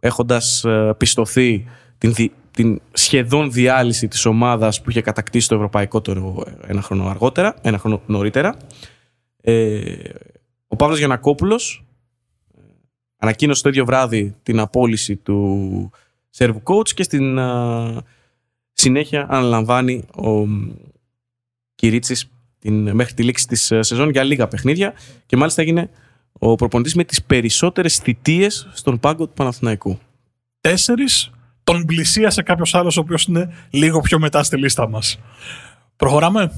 [0.00, 1.64] έχοντας ε, πιστωθεί
[1.98, 2.14] την,
[2.50, 7.78] την σχεδόν διάλυση της ομάδας που είχε κατακτήσει το ευρωπαϊκό το ένα χρόνο αργότερα, ένα
[7.78, 8.56] χρόνο νωρίτερα.
[9.40, 9.80] Ε,
[10.66, 11.84] ο Παύλος Γιανακόπουλος
[12.56, 12.60] ε,
[13.16, 15.90] ανακοίνωσε το ίδιο βράδυ την απόλυση του
[16.36, 17.38] serve coach και στην
[18.72, 20.46] συνέχεια αναλαμβάνει ο
[21.74, 24.92] Κυρίτσης την, μέχρι τη λήξη της ε, σεζόν για λίγα παιχνίδια
[25.26, 25.90] και μάλιστα έγινε
[26.32, 29.98] ο προπονητής με τις περισσότερες θητείες στον πάγκο του Παναθηναϊκού.
[30.60, 31.30] Τέσσερις,
[31.72, 35.18] τον πλησίασε κάποιος άλλος ο οποίος είναι λίγο πιο μετά στη λίστα μας.
[35.96, 36.52] Προχωράμε;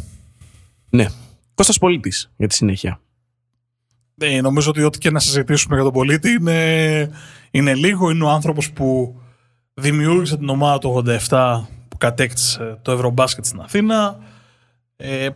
[0.90, 1.07] Ναι.
[1.55, 3.01] Κώστας Πολίτης για τη συνέχεια.
[4.14, 7.11] Ναι, νομίζω ότι ό,τι και να συζητήσουμε για τον πολίτη είναι,
[7.51, 8.11] είναι λίγο.
[8.11, 9.20] Είναι ο άνθρωπος που
[9.75, 14.18] δημιούργησε την ομάδα του 87 που κατέκτησε το Ευρωμπάσκετ στην Αθήνα.
[14.96, 15.29] Ε,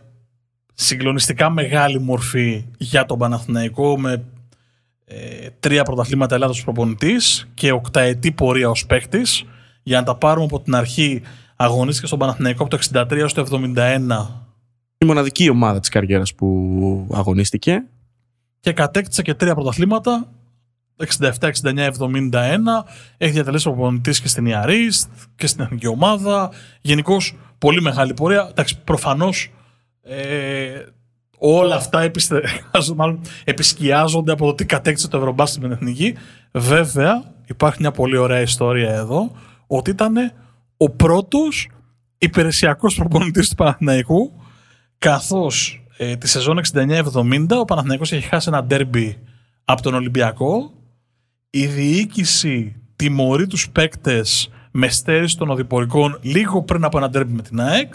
[0.73, 4.23] συγκλονιστικά μεγάλη μορφή για τον Παναθηναϊκό με
[5.05, 9.45] ε, τρία πρωταθλήματα Ελλάδος προπονητής και οκταετή πορεία ως παίκτης.
[9.87, 11.21] Για να τα πάρουμε από την αρχή
[11.55, 14.27] αγωνίστηκε στον Παναθηναϊκό από το 63 έως το 71
[14.97, 17.83] Η μοναδική ομάδα της καριέρας που αγωνίστηκε.
[18.59, 20.27] και κατέκτησε και τρία πρωταθλήματα
[21.19, 22.31] 67, 69, 71.
[23.17, 26.51] Έχει διατελέσει προπονητής και στην Ιαρίστ και στην εθνική ομάδα.
[26.81, 28.47] Γενικώς πολύ μεγάλη πορεία.
[28.49, 29.51] Εντάξει, προφανώς
[30.01, 30.81] ε,
[31.37, 32.41] όλα αυτά επιστε...
[32.95, 36.15] μάλλον, επισκιάζονται από το τι κατέκτησε το Ευρωμπάσκετ με την εθνική.
[36.51, 39.31] Βέβαια, υπάρχει μια πολύ ωραία ιστορία εδώ
[39.67, 40.15] ότι ήταν
[40.77, 41.69] ο πρώτος
[42.17, 44.33] υπηρεσιακός προπονητής του Παναθηναϊκού
[44.97, 49.17] καθώς ε, τη σεζόν 69-70 ο Παναθηναϊκός έχει χάσει ένα ντέρμπι
[49.65, 50.71] από τον Ολυμπιακό.
[51.49, 57.41] Η διοίκηση τιμωρεί τους παίκτες με στέρηση των οδηπορικών λίγο πριν από ένα ντέρμπι με
[57.41, 57.93] την ΑΕΚ.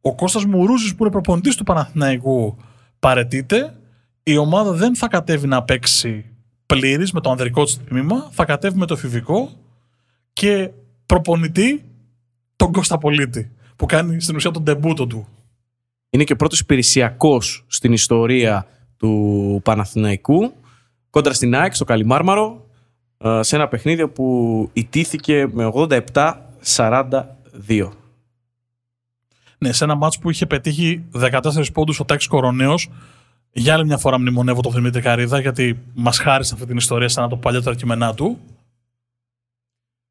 [0.00, 2.56] Ο Κώστας Μουρούζης που είναι προπονητής του Παναθηναϊκού
[2.98, 3.74] παρετείται.
[4.22, 6.24] Η ομάδα δεν θα κατέβει να παίξει
[6.66, 9.50] πλήρης με το ανδρικό της τμήμα θα κατέβει με το εφηβικό
[10.36, 10.70] και
[11.06, 11.84] προπονητή
[12.56, 15.28] τον Κώστα Πολίτη που κάνει στην ουσία τον τεμπούτο του
[16.10, 20.52] Είναι και ο πρώτος υπηρεσιακός στην ιστορία του Παναθηναϊκού
[21.10, 22.66] κόντρα στην ΑΕΚ στο Καλιμάρμαρο
[23.18, 26.32] ε, σε ένα παιχνίδι που ιτήθηκε με 87-42.
[29.58, 31.40] Ναι, σε ένα μάτς που είχε πετύχει 14
[31.72, 32.90] πόντους ο Τάκης Κοροναίος.
[33.52, 37.22] Για άλλη μια φορά μνημονεύω τον Δημήτρη Καρίδα, γιατί μας χάρισε αυτή την ιστορία σαν
[37.22, 38.38] να το παλιότερα κείμενά του.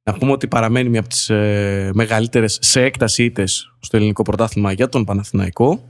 [0.07, 4.71] Να πούμε ότι παραμένει μια από τις ε, μεγαλύτερες σε έκταση ήττες στο ελληνικό πρωτάθλημα
[4.71, 5.83] για τον Παναθηναϊκό.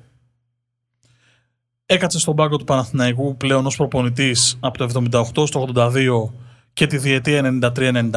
[1.85, 6.29] Έκατσε στον πάγκο του Παναθηναϊκού πλέον ως προπονητής από το 78 στο 82
[6.73, 8.11] και τη διετία 93-94.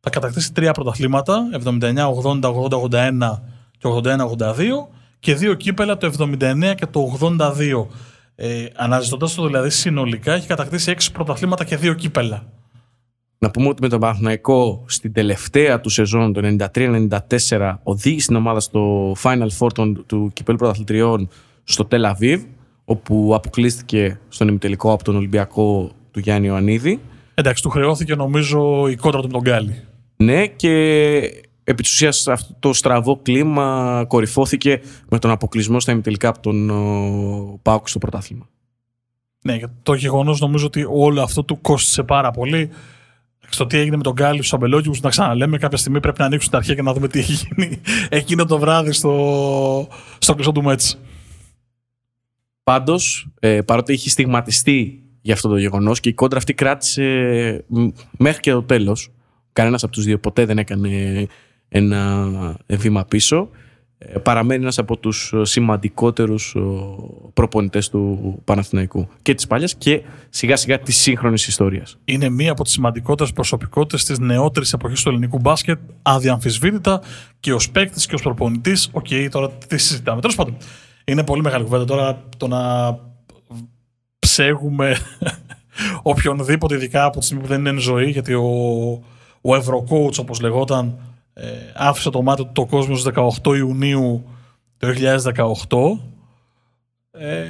[0.00, 1.80] Θα κατακτήσει τρία πρωταθλήματα, 79,
[2.22, 3.40] 80, 80, 81
[3.78, 4.54] και 81-82
[5.20, 7.86] και δύο κύπελα το 79 και το 82.
[8.34, 12.46] Ε, αναζητώντας το δηλαδή συνολικά έχει κατακτήσει έξι πρωταθλήματα και δύο κύπελα.
[13.42, 16.40] Να πούμε ότι με τον Παναθηναϊκό στην τελευταία του σεζόν το
[16.74, 21.28] 93-94 οδήγησε την ομάδα στο Final Four των- του Κυπέλου Πρωταθλητριών
[21.64, 22.42] στο Τελ Αβίβ
[22.84, 27.00] όπου αποκλείστηκε στον ημιτελικό από τον Ολυμπιακό του Γιάννη Ιωαννίδη.
[27.34, 29.82] Εντάξει, του χρεώθηκε νομίζω η κόντρα του με τον Γκάλι.
[30.16, 30.70] Ναι και
[31.64, 36.70] επί της ουσίας αυτό το στραβό κλίμα κορυφώθηκε με τον αποκλεισμό στα ημιτελικά από τον
[36.70, 38.48] ο, ΠΑΟΚ στο πρωτάθλημα.
[39.44, 42.70] Ναι, και το γεγονός νομίζω ότι όλο αυτό του κόστησε πάρα πολύ.
[43.52, 46.50] Στο τι έγινε με τον Γκάλι στους αμπελόκιου, να ξαναλέμε, κάποια στιγμή πρέπει να ανοίξουν
[46.50, 50.62] τα αρχεία και να δούμε τι έχει γίνει εκείνο το βράδυ στο, στο κλειστό του
[50.62, 50.98] Μέτς.
[52.62, 57.88] Πάντως, ε, παρότι είχε στιγματιστεί για αυτό το γεγονός και η κόντρα αυτή κράτησε μ,
[58.18, 59.12] μέχρι και το τέλος.
[59.52, 61.26] Κανένας από τους δύο ποτέ δεν έκανε
[61.68, 63.48] ένα βήμα πίσω.
[64.02, 66.96] Ε, παραμένει ένας από τους σημαντικότερους ο,
[67.34, 71.98] προπονητές του Παναθηναϊκού και της παλιάς και σιγά σιγά της σύγχρονης ιστορίας.
[72.04, 77.00] Είναι μία από τις σημαντικότερες προσωπικότητες της νεότερης εποχής του ελληνικού μπάσκετ, αδιαμφισβήτητα
[77.40, 78.88] και ως παίκτης και ως προπονητής.
[78.92, 80.20] Οκ, τώρα τι συζητάμε.
[80.20, 80.56] Τέλος πάντων,
[81.04, 82.58] είναι πολύ μεγάλη κουβέντα τώρα το να
[84.18, 84.96] ψέγουμε
[86.02, 88.48] οποιονδήποτε, ειδικά από τη στιγμή που δεν είναι εν ζωή, γιατί ο,
[89.40, 90.98] ο Ευρωκόουτς, όπως λεγόταν,
[91.32, 93.12] ε, άφησε το μάτι του το κόσμο στις
[93.42, 94.24] 18 Ιουνίου
[94.76, 95.98] του 2018.
[97.10, 97.46] Ε,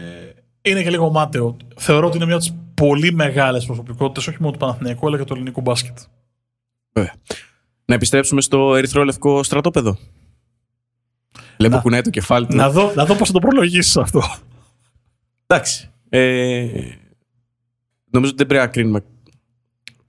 [0.62, 1.56] είναι και λίγο μάταιο.
[1.76, 5.24] Θεωρώ ότι είναι μια από τις πολύ μεγάλες προσωπικότητες, όχι μόνο του Παναθηναϊκού, αλλά και
[5.24, 5.98] του ελληνικού μπάσκετ.
[6.92, 7.14] Βέβαια.
[7.84, 9.98] Να επιστρέψουμε στο ερυθρό-λευκό στρατόπεδο.
[11.56, 11.80] Λέμε Να.
[11.80, 12.56] κουνάει το κεφάλι του.
[12.56, 14.22] Να δω, να δω πώς θα το προλογίσεις αυτό.
[15.46, 15.90] Εντάξει.
[16.08, 16.66] Ε,
[18.10, 19.04] νομίζω ότι δεν πρέπει να κρίνουμε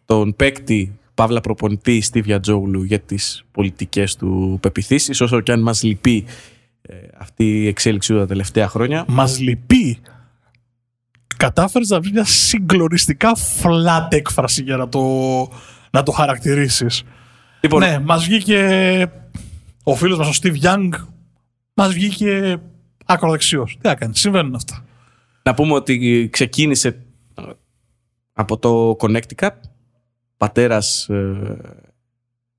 [0.06, 5.84] τον παίκτη Παύλα προπονητή Στίβια Τζόγλου για τις πολιτικές του πεπιθήσεις όσο και αν μας
[5.84, 6.26] λυπεί
[6.82, 9.06] ε, αυτή η εξέλιξη του τα τελευταία χρόνια.
[9.08, 9.98] Μας λυπεί.
[11.38, 13.32] Κατάφερες να βρεις μια συγκλονιστικά
[13.62, 15.02] flat έκφραση για να το,
[15.92, 17.04] να το χαρακτηρίσεις.
[17.62, 19.12] Λοιπόν, Ναι, μας βγήκε
[19.84, 20.90] ο φίλος μας ο Steve Young,
[21.74, 22.62] μας βγήκε
[23.06, 23.78] ακροδεξιός.
[23.82, 24.86] Τι έκανε, συμβαίνουν αυτά.
[25.44, 26.88] να πούμε ότι ξεκίνησε
[27.36, 27.42] ε,
[28.34, 29.50] από το Connecticut,
[30.42, 31.58] πατέρας ε,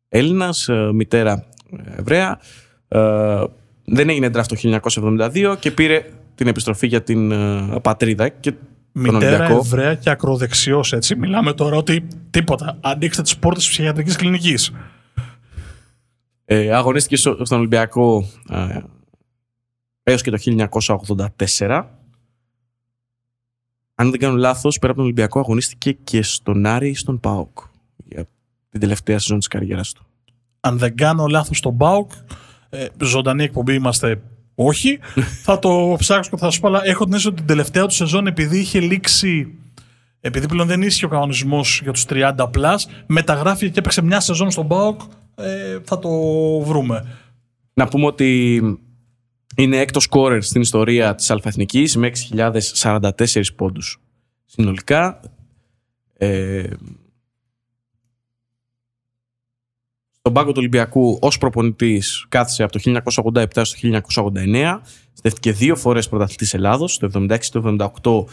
[0.08, 2.40] Έλληνας, ε, μητέρα ε, Εβραία.
[2.88, 3.44] Ε,
[3.84, 8.52] δεν έγινε draft το 1972 και πήρε την επιστροφή για την ε, πατρίδα και
[8.92, 11.16] Μητέρα Εβραία και ακροδεξιός, έτσι.
[11.16, 12.78] Μιλάμε τώρα ότι τίποτα.
[12.80, 14.72] Ανοίξτε τις πόρτες της ψυχιατρικής κλινικής.
[16.44, 18.78] Ε, αγωνίστηκε στον Ολυμπιακό ε,
[20.02, 20.38] έως και το
[21.38, 21.84] 1984.
[23.94, 27.70] Αν δεν κάνω λάθος, πέρα από τον Ολυμπιακό αγωνίστηκε και στον Άρη ή στον ΠΑΟΚ
[28.04, 28.28] για
[28.70, 30.06] την τελευταία σεζόν της καριέρας του.
[30.60, 32.10] Αν δεν κάνω λάθος στον ΠΑΟΚ,
[32.68, 34.22] ε, ζωντανή εκπομπή είμαστε
[34.54, 34.98] όχι.
[35.44, 37.94] θα το ψάξω και θα σου πω, αλλά έχω την αίσθηση ότι την τελευταία του
[37.94, 39.56] σεζόν επειδή είχε λήξει
[40.24, 44.50] επειδή πλέον δεν ίσχυε ο κανονισμός για τους 30 plus, μεταγράφηκε και έπαιξε μια σεζόν
[44.50, 45.00] στον ΠΑΟΚ.
[45.34, 46.10] Ε, θα το
[46.60, 47.06] βρούμε.
[47.74, 48.60] Να πούμε ότι
[49.56, 54.00] είναι έκτος σκόρερ στην ιστορία της Αλφαθνικής με 6.044 πόντους
[54.44, 55.20] συνολικά.
[56.16, 56.62] Ε,
[60.22, 64.00] στον πάγκο του Ολυμπιακού ως προπονητής κάθισε από το 1987 στο
[64.34, 64.80] 1989.
[65.12, 68.26] Στέφτηκε δύο φορές πρωταθλητής Ελλάδος, το 1976 και το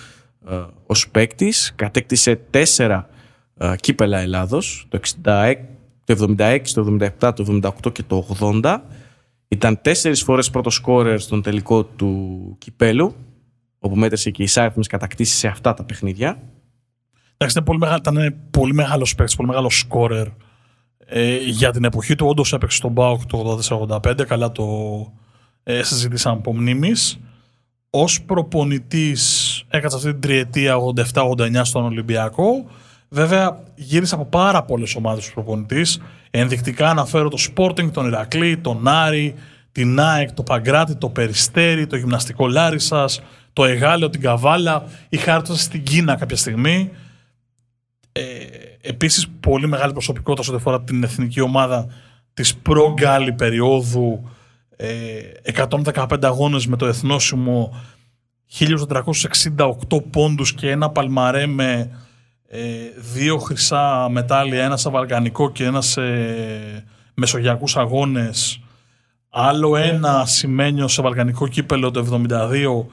[0.48, 1.74] 1978 ε, ως παίκτης.
[1.76, 3.10] Κατέκτησε τέσσερα
[3.58, 5.56] ε, κύπελα Ελλάδος, το, 66,
[6.04, 8.78] το 76, το 77, το 78 και το 80.
[9.48, 13.16] Ήταν τέσσερις φορές πρώτος σκόρερ στον τελικό του κυπέλου,
[13.80, 16.42] όπου μέτρησε και οι άριθμε κατακτήσεις σε αυτά τα παιχνίδια.
[17.38, 20.28] Εντάξει, ήταν πολύ, μεγάλο, ήταν πολύ μεγάλος παίκτης, πολύ μεγάλος σκόρερ.
[21.12, 24.26] Ε, για την εποχή του, όντως έπαιξε στον Μπάουκ το 84-85.
[24.28, 24.66] Καλά το
[25.64, 27.20] ε, συζήτησαν από μνήμης.
[27.90, 30.76] Ω προπονητής, έκατσε αυτή την τριετία
[31.14, 32.66] 87-89 στον Ολυμπιακό.
[33.10, 36.02] Βέβαια, γύρισε από πάρα πολλές ομάδες του προπονητής.
[36.32, 39.36] Ενδεικτικά αναφέρω το Sporting, τον Ηρακλή, τον Άρη,
[39.72, 43.22] την ΑΕΚ, το Παγκράτη, το Περιστέρι, το Γυμναστικό Λάρισας,
[43.54, 44.84] το Εγάλεο, την Καβάλα.
[45.10, 46.90] Είχα έρθει στην Κίνα κάποια στιγμή.
[48.12, 48.22] Ε,
[48.82, 51.88] επίσης πολύ μεγάλη προσωπικότητα σε ό,τι αφορά την εθνική ομάδα
[52.34, 54.30] της προ-Γκάλη περίοδου.
[54.76, 57.74] Ε, 115 αγώνες με το εθνόσημο,
[58.60, 61.90] 1468 πόντους και ένα παλμαρέ με
[62.48, 62.62] ε,
[63.14, 66.02] δύο χρυσά μετάλλια, ένα σε βαλκανικό και ένα σε
[67.14, 68.62] μεσογειακούς αγώνες,
[69.30, 72.86] άλλο ένα σημαίνιο σε βαλκανικό κύπελο το 72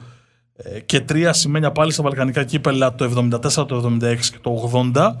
[0.55, 5.11] ε, και τρία σημαίνια πάλι σε βαλκανικά κύπελα το 74, το 76 και το 80.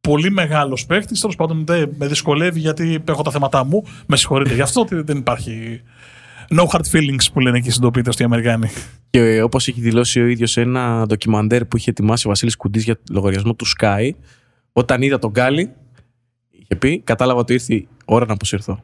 [0.00, 1.20] Πολύ μεγάλος παίχτης.
[1.20, 3.84] Τέλος πάντων, δεν με δυσκολεύει γιατί έχω τα θέματα μου.
[4.06, 5.82] Με συγχωρείτε γι' αυτό ότι δεν υπάρχει
[6.54, 8.68] No hard feelings που λένε εκεί συντοπίτες οι Αμερικάνοι.
[9.10, 12.84] Και όπως έχει δηλώσει ο ίδιος σε ένα ντοκιμαντέρ που είχε ετοιμάσει ο Βασίλης Κουντής
[12.84, 14.10] για λογαριασμό του Sky,
[14.72, 15.72] όταν είδα τον Γκάλι,
[16.50, 18.82] είχε πει, κατάλαβα ότι ήρθε η ώρα να αποσυρθώ.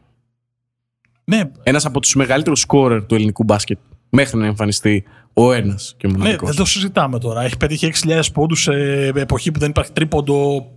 [1.25, 1.51] Ναι.
[1.63, 3.79] Ένας από τους μεγαλύτερους σκόρερ του ελληνικού μπάσκετ
[4.11, 6.45] μέχρι να εμφανιστεί ο ένας και μοναδικό.
[6.45, 7.43] Ναι, δεν το συζητάμε τώρα.
[7.43, 8.73] Έχει πετύχει 6.000 πόντους σε
[9.15, 10.71] εποχή που δεν υπάρχει τρίποντο,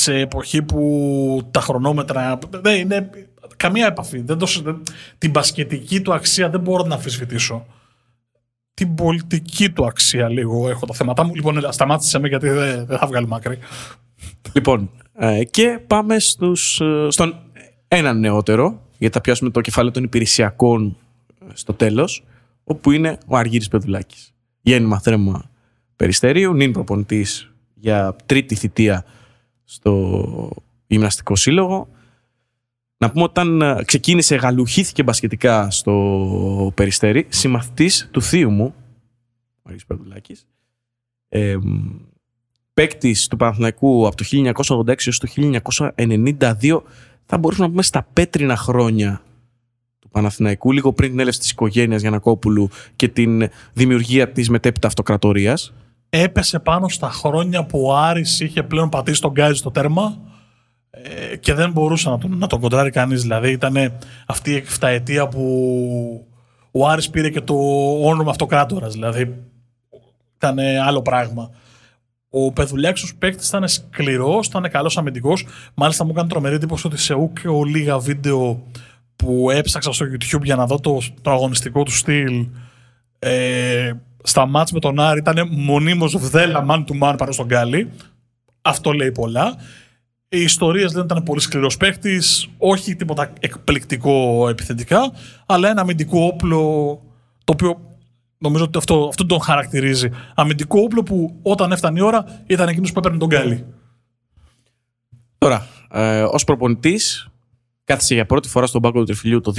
[0.00, 2.38] σε εποχή που τα χρονόμετρα.
[2.50, 3.10] Δεν είναι
[3.56, 4.20] καμία επαφή.
[4.20, 4.46] Δεν το,
[5.18, 7.66] την πασχετική του αξία δεν μπορώ να αμφισβητήσω.
[8.74, 11.34] Την πολιτική του αξία λίγο έχω τα θέματα μου.
[11.34, 13.58] Λοιπόν, σταμάτησε με γιατί δεν, θα βγάλει μακρύ.
[14.52, 17.34] Λοιπόν, ε, και πάμε στους, ε, στον
[17.88, 20.96] ένα νεότερο, γιατί θα πιάσουμε το κεφάλαιο των υπηρεσιακών
[21.40, 22.24] ε, στο τέλος,
[22.64, 24.32] όπου είναι ο Αργύρης Πεδουλάκης.
[24.60, 25.50] Γέννημα θρέμα
[25.96, 29.04] Περιστερίου, νυν προπονητής για τρίτη θητεία
[29.72, 30.50] στο
[30.86, 31.88] γυμναστικό σύλλογο.
[32.96, 38.74] Να πούμε όταν ε, ξεκίνησε, γαλουχήθηκε μπασκετικά στο Περιστέρι, συμμαθητής του θείου μου,
[39.56, 40.46] ο Αργύρης Πεδουλάκης,
[41.28, 41.56] ε,
[42.74, 45.28] παίκτης του Παναθηναϊκού από το 1986 έως το
[45.96, 46.82] 1992,
[47.24, 49.22] θα μπορούσαμε να πούμε στα πέτρινα χρόνια
[49.98, 55.72] του Παναθηναϊκού, λίγο πριν την έλευση της οικογένειας Γιανακόπουλου και την δημιουργία της μετέπειτα αυτοκρατορίας.
[56.10, 60.18] Έπεσε πάνω στα χρόνια που ο Άρης είχε πλέον πατήσει τον Γκάζι στο τέρμα
[60.90, 63.22] ε, και δεν μπορούσε να τον, να τον κοντράρει κανείς.
[63.22, 63.92] Δηλαδή ήταν
[64.26, 66.26] αυτή η 7 ετία που
[66.70, 67.54] ο Άρης πήρε και το
[68.02, 68.92] όνομα αυτοκράτορας.
[68.92, 69.42] Δηλαδή
[70.36, 71.50] ήταν άλλο πράγμα.
[72.30, 75.46] Ο Πεδουλιάκη ω παίκτης ήταν σκληρός, ήταν καλός αμυντικός.
[75.74, 78.62] Μάλιστα μου έκανε τρομερή εντύπωση ότι σε ούκ λίγα βίντεο
[79.16, 82.46] που έψαξα στο YouTube για να δω το, το αγωνιστικό του στυλ.
[83.18, 87.90] Ε, στα μάτς με τον Άρη ήταν μονίμως βδέλα man to man πάνω στον Γκάλι.
[88.62, 89.56] Αυτό λέει πολλά.
[90.28, 95.12] Οι ιστορίες δεν ήταν πολύ σκληρός παίκτης, όχι τίποτα εκπληκτικό επιθετικά,
[95.46, 96.58] αλλά ένα αμυντικό όπλο
[97.44, 97.80] το οποίο
[98.38, 100.10] νομίζω ότι αυτό, αυτό τον χαρακτηρίζει.
[100.34, 103.66] Αμυντικό όπλο που όταν έφτανε η ώρα ήταν εκείνος που έπαιρνε τον Γκάλι.
[105.38, 107.28] Τώρα, ε, ως προπονητής,
[107.84, 109.52] κάθισε για πρώτη φορά στον πάγκο του Τριφυλιού το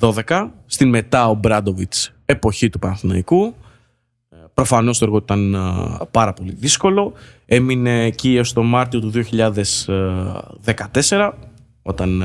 [0.00, 3.54] 2012, στην μετά ο Μπράντοβιτς εποχή του Παναθηναϊκού.
[4.54, 5.56] Προφανώς το έργο ήταν
[6.10, 7.12] πάρα πολύ δύσκολο.
[7.46, 9.12] Έμεινε εκεί έως το Μάρτιο του
[11.06, 11.30] 2014,
[11.82, 12.22] όταν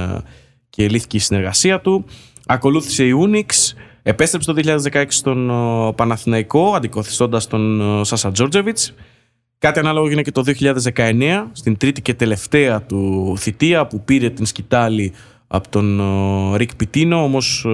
[0.69, 2.06] και λύθηκε η συνεργασία του.
[2.45, 3.73] Ακολούθησε η Unix,
[4.06, 5.52] Επέστρεψε το 2016 στον
[5.95, 8.93] Παναθηναϊκό, αντικοθιστώντας τον Σάσα Τζόρτζεβιτς.
[9.58, 10.43] Κάτι ανάλογο έγινε και το
[10.93, 15.13] 2019, στην τρίτη και τελευταία του θητεία, που πήρε την σκητάλη
[15.54, 16.02] από τον
[16.56, 17.68] Ρικ Πιτίνο, όμως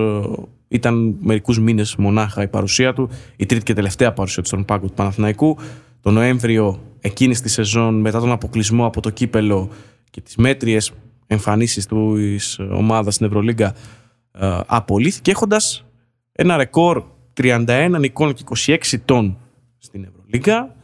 [0.68, 4.88] ήταν μερικούς μήνες μονάχα η παρουσία του, η τρίτη και τελευταία παρουσία του στον πάγκο
[4.88, 5.58] του Παναθηναϊκού.
[6.02, 9.70] Το Νοέμβριο εκείνης της σεζόν, μετά τον αποκλεισμό από το κύπελο
[10.10, 10.92] και τις μέτριες
[11.28, 12.18] εμφανίσεις του
[12.72, 13.76] ομάδα στην Ευρωλίγκα,
[14.65, 15.86] απολύθηκε έχοντας
[16.32, 17.04] ένα ρεκόρ
[17.42, 19.38] 31 νικών και 26 τόν
[19.78, 20.76] στην Ευρωλίγκα,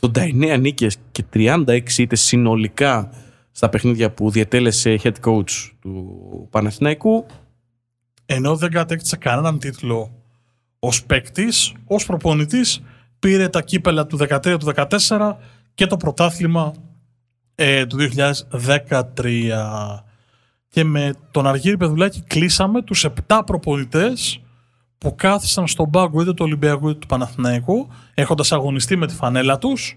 [0.00, 3.10] 89 νίκες και 36 ήττες συνολικά
[3.52, 7.26] στα παιχνίδια που διετέλεσε head coach του Παναθηναϊκού.
[8.26, 10.10] Ενώ δεν κατέκτησε κανέναν τίτλο
[10.78, 12.82] ως παίκτης, ως προπονητής,
[13.18, 14.72] πήρε τα κύπελα του 13 του
[15.08, 15.36] 14
[15.74, 16.72] και το πρωτάθλημα
[17.54, 20.00] ε, του 2013.
[20.68, 24.40] Και με τον Αργύρι Πεδουλάκη κλείσαμε τους 7 προπονητές
[24.98, 29.58] που κάθισαν στον πάγκο είτε του Ολυμπιακού είτε του Παναθηναϊκού έχοντας αγωνιστεί με τη φανέλα
[29.58, 29.96] τους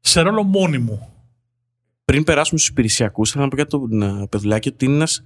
[0.00, 1.15] σε ρόλο μόνιμου.
[2.06, 5.22] Πριν περάσουμε στους υπηρεσιακούς, θέλω να πω για τον ε, Πεδουλάκη ότι είναι ένας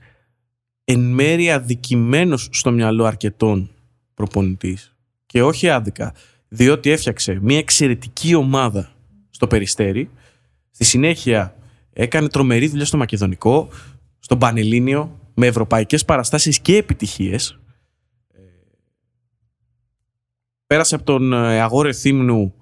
[0.85, 3.71] εν μέρει αδικημένος στο μυαλό αρκετών
[4.15, 4.97] προπονητής.
[5.27, 6.15] Και όχι άδικα,
[6.49, 8.93] διότι έφτιαξε μια εξαιρετική ομάδα
[9.31, 10.11] στο Περιστέρι,
[10.71, 11.57] στη συνέχεια
[11.93, 13.69] έκανε τρομερή δουλειά στο Μακεδονικό,
[14.19, 17.59] στον Πανελλήνιο, με ευρωπαϊκές παραστάσεις και επιτυχίες.
[20.67, 22.55] Πέρασε από τον ε, Αγόρε Θύμνου,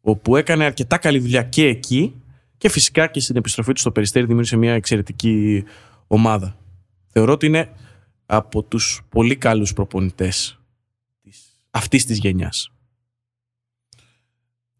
[0.00, 2.14] όπου έκανε αρκετά καλή δουλειά και εκεί
[2.58, 5.64] και φυσικά και στην επιστροφή του στο Περιστέρι δημιούργησε μια εξαιρετική
[6.06, 6.56] ομάδα.
[7.06, 7.70] Θεωρώ ότι είναι
[8.26, 10.58] από τους πολύ καλούς προπονητές
[11.70, 12.68] αυτής της γενιάς.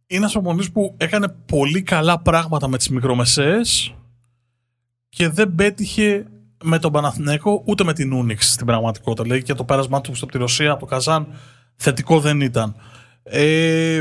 [0.06, 3.94] Είναι ένας που έκανε πολύ καλά πράγματα με τις μικρομεσαίες
[5.08, 6.26] και δεν πέτυχε
[6.64, 9.22] με τον Παναθηναίκο ούτε με την Ούνιξ στην πραγματικότητα.
[9.22, 11.26] Δηλαδή και το πέρασμά του από τη Ρωσία, από το Καζάν,
[11.76, 12.74] θετικό δεν ήταν.
[13.22, 14.00] Ε,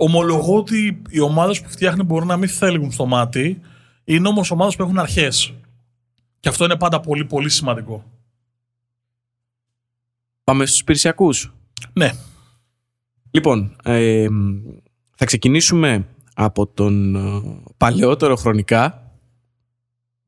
[0.00, 3.60] ομολογώ ότι οι ομάδες που φτιάχνει μπορεί να μην θέλουν στο μάτι,
[4.04, 5.54] είναι όμως ομάδες που έχουν αρχές.
[6.40, 8.04] Και αυτό είναι πάντα πολύ πολύ σημαντικό.
[10.44, 11.30] Πάμε στους υπηρεσιακού.
[11.92, 12.10] Ναι.
[13.30, 14.26] Λοιπόν, ε,
[15.16, 17.42] θα ξεκινήσουμε από τον ε,
[17.76, 19.12] παλαιότερο χρονικά.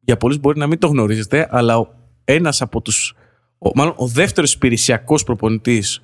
[0.01, 1.89] Για πολλούς μπορεί να μην το γνωρίζετε, αλλά ο,
[2.25, 3.15] ένας από τους...
[3.59, 6.03] Ο, μάλλον ο δεύτερος υπηρεσιακό προπονητής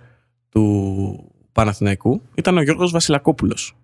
[0.49, 3.77] του Παναθηναϊκού ήταν ο Γιώργος Βασιλακόπουλος.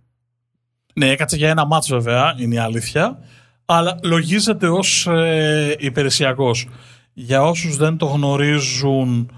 [0.94, 3.18] Ναι, έκατσε για ένα μάτς βέβαια, είναι η αλήθεια,
[3.64, 6.68] αλλά λογίζεται ως ε, υπηρεσιακός.
[7.12, 9.30] Για όσους δεν το γνωρίζουν,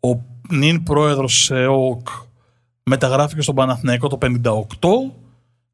[0.00, 2.08] ο νυν πρόεδρος της ΕΟΚ
[2.82, 4.68] μεταγράφηκε στον Παναθηναϊκό το 58,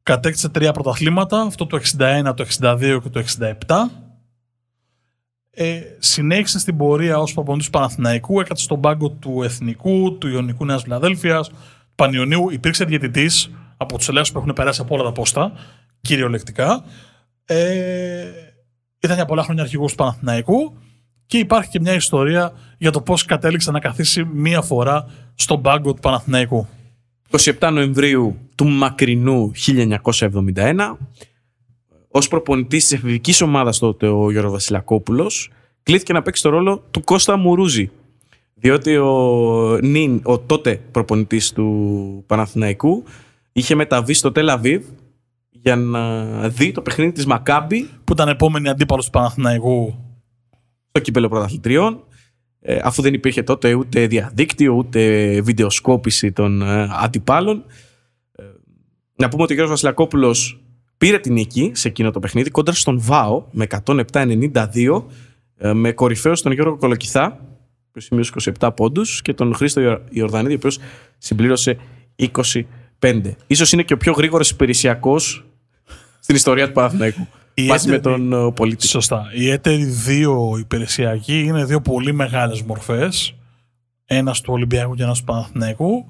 [0.03, 3.91] κατέκτησε τρία πρωταθλήματα, αυτό το 61, το 62 και το 67.
[5.51, 10.65] Ε, συνέχισε στην πορεία ως προπονητής του Παναθηναϊκού, έκατσε στον πάγκο του Εθνικού, του Ιωνικού
[10.65, 11.55] Νέας Βλαδέλφειας, του
[12.01, 15.51] Πανιωνίου, υπήρξε διαιτητής από τους ελεύθερους που έχουν περάσει από όλα τα πόστα,
[16.01, 16.83] κυριολεκτικά.
[17.45, 18.25] Ε,
[18.99, 20.77] ήταν για πολλά χρόνια αρχηγός του Παναθηναϊκού
[21.25, 25.93] και υπάρχει και μια ιστορία για το πώς κατέληξε να καθίσει μία φορά στον πάγκο
[25.93, 26.67] του Παναθηναϊκού.
[27.59, 29.51] 27 Νοεμβρίου του μακρινού
[30.01, 30.97] 1971,
[32.07, 35.51] ως προπονητής της εφηβικής ομάδας τότε ο Γιώργος Βασιλακόπουλος,
[35.83, 37.91] κλείθηκε να παίξει το ρόλο του Κώστα Μουρούζη.
[38.61, 43.03] Διότι ο, Νιν, ο τότε προπονητής του Παναθηναϊκού
[43.51, 44.83] είχε μεταβεί στο Τελαβίβ
[45.49, 47.89] για να δει το παιχνίδι της Μακάμπη.
[48.03, 50.05] Που ήταν επόμενη αντίπαλος του Παναθηναϊκού.
[50.87, 52.03] Στο κύπελο πρωταθλητριών.
[52.59, 57.63] Ε, αφού δεν υπήρχε τότε ούτε διαδίκτυο ούτε βιντεοσκόπηση των ε, αντιπάλων.
[58.31, 58.43] Ε,
[59.15, 60.63] να πούμε ότι ο Γιώργος Βασιλακόπουλος
[60.97, 65.03] πήρε την νίκη σε εκείνο το παιχνίδι κόντρα στον ΒΑΟ με 107-92
[65.73, 67.50] με κορυφαίο τον Γιώργο Κολοκυθά
[67.91, 70.79] που σημείωσε 27 πόντους και τον Χρήστο Ιορδανίδη ο οποίος
[71.17, 71.77] συμπλήρωσε
[73.01, 73.21] 25.
[73.47, 75.45] Ίσως είναι και ο πιο γρήγορος υπηρεσιακός
[76.19, 77.27] στην ιστορία του Παναθηναϊκού.
[77.67, 78.87] Μαζί με τον ε, πολίτη.
[78.87, 79.29] Σωστά.
[79.33, 83.35] Οι έτεροι δύο υπηρεσιακοί είναι δύο πολύ μεγάλες μορφές.
[84.05, 86.05] Ένας του Ολυμπιακού και ένας του Παναθηναϊκού.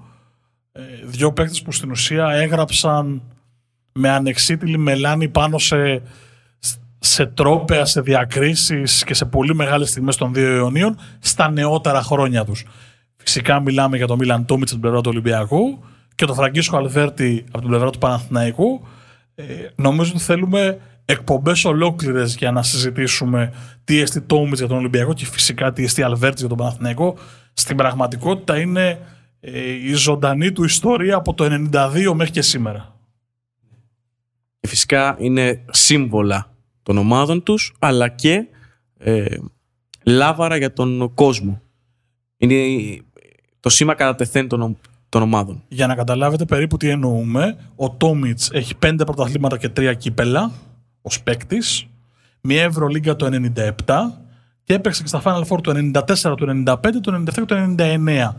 [0.72, 3.22] Ε, δύο παίκτες που στην ουσία έγραψαν
[3.92, 6.02] με ανεξίτηλη μελάνη πάνω σε,
[7.04, 12.46] σε τρόπεα, σε διακρίσεις και σε πολύ μεγάλες στιγμές των δύο αιωνίων στα νεότερα χρόνια
[12.46, 12.66] τους.
[13.16, 15.84] Φυσικά μιλάμε για τον Μίλαν Τόμιτς από την πλευρά του Ολυμπιακού
[16.16, 18.88] και τον Φραγκίσκο Αλβέρτη από την πλευρά του Παναθηναϊκού.
[19.36, 19.44] Ε,
[19.76, 25.26] νομίζω ότι θέλουμε εκπομπές ολόκληρες για να συζητήσουμε τι εστί Τόμιτ για τον Ολυμπιακό και
[25.26, 27.18] φυσικά τι εστί Αλβέρτη για τον Παναθηναϊκό.
[27.54, 29.00] Στην πραγματικότητα είναι
[29.40, 32.96] ε, η ζωντανή του ιστορία από το 92 μέχρι και σήμερα.
[34.60, 36.52] Και φυσικά είναι σύμβολα
[36.84, 38.48] των ομάδων τους, αλλά και
[38.98, 39.36] ε,
[40.04, 41.62] λάβαρα για τον κόσμο.
[42.38, 42.56] Είναι
[43.60, 44.78] το σήμα κατά τεθέν των,
[45.10, 45.64] των ομάδων.
[45.68, 50.52] Για να καταλάβετε περίπου τι εννοούμε, ο Τόμιτς έχει πέντε πρωταθλήματα και τρία κύπελα
[51.02, 51.88] ως παίκτης,
[52.42, 53.74] μια Ευρωλίγκα το 97
[54.64, 58.30] και έπαιξε και στα Final Four το 94, το 95, το 97 και το 99.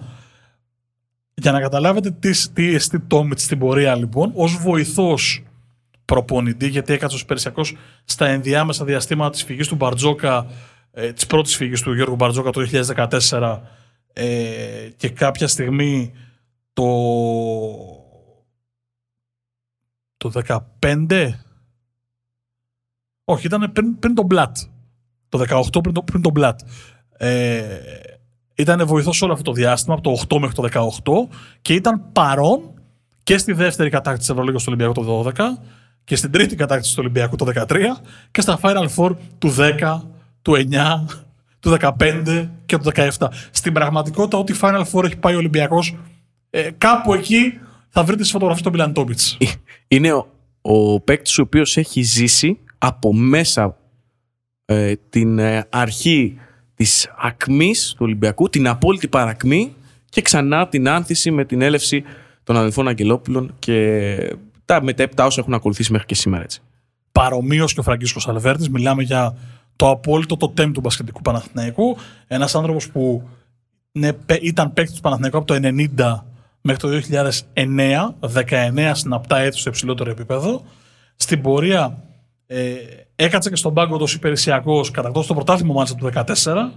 [1.34, 5.42] Για να καταλάβετε τι, τι εστί Τόμιτς στην πορεία λοιπόν, ως βοηθός
[6.12, 10.46] προπονητή, γιατί έκατσε ο Περσιακός στα ενδιάμεσα διαστήματα της φυγής του Μπαρτζόκα,
[10.92, 13.60] ε, της πρώτης φυγής του Γιώργου Μπαρτζόκα το 2014
[14.12, 16.12] ε, και κάποια στιγμή
[16.72, 16.84] το,
[20.16, 20.32] το
[20.80, 21.30] 15
[23.24, 24.56] όχι ήταν πριν, πριν τον Μπλατ.
[25.28, 26.60] Το 18 πριν, το, πριν τον Μπλατ.
[27.16, 27.64] Ε,
[28.54, 30.90] ήταν βοηθός όλο αυτό το διάστημα από το 8 μέχρι το
[31.30, 32.74] 18 και ήταν παρόν
[33.22, 35.42] και στη δεύτερη κατάκτηση της Ευρωλίγας του Ολυμπιακού το 12
[36.04, 37.78] και στην τρίτη κατάκτηση του Ολυμπιακού το 13
[38.30, 40.00] και στα Final Four του 10,
[40.42, 41.04] του 9,
[41.60, 43.08] του 15 και του 17.
[43.50, 45.96] Στην πραγματικότητα, ό,τι Final Four έχει πάει ο Ολυμπιακός,
[46.50, 49.20] ε, κάπου εκεί θα βρείτε τις φωτογραφίες του Μιλαντόμπιτ.
[49.38, 49.46] Ε,
[49.88, 50.26] είναι ο,
[50.60, 53.76] ο παίκτης ο οποίος έχει ζήσει από μέσα
[54.64, 56.38] ε, την ε, αρχή
[56.74, 59.74] της ακμής του Ολυμπιακού, την απόλυτη παρακμή
[60.08, 62.04] και ξανά την άνθηση με την έλευση
[62.44, 64.16] των αδελφών Αγγελόπουλων και
[64.74, 66.42] τα μετέπειτα όσα έχουν ακολουθήσει μέχρι και σήμερα.
[66.42, 66.60] Έτσι.
[67.12, 69.36] Παρομοίως και ο Φραγκίσκος Αλβέρτης, μιλάμε για
[69.76, 71.96] το απόλυτο το τέμ του μπασκετικού Παναθηναϊκού.
[72.26, 73.28] Ένας άνθρωπος που
[73.92, 74.08] ναι,
[74.40, 76.22] ήταν παίκτης του Παναθηναϊκού από το 1990
[76.60, 76.88] μέχρι το
[77.54, 80.64] 2009, 19 συναπτά έτη στο υψηλότερο επίπεδο.
[81.16, 82.02] Στην πορεία
[82.46, 82.74] ε,
[83.16, 86.70] έκατσε και στον πάγκο τους υπηρεσιακός, κατακτώντα το πρωτάθλημα μάλιστα του 2014.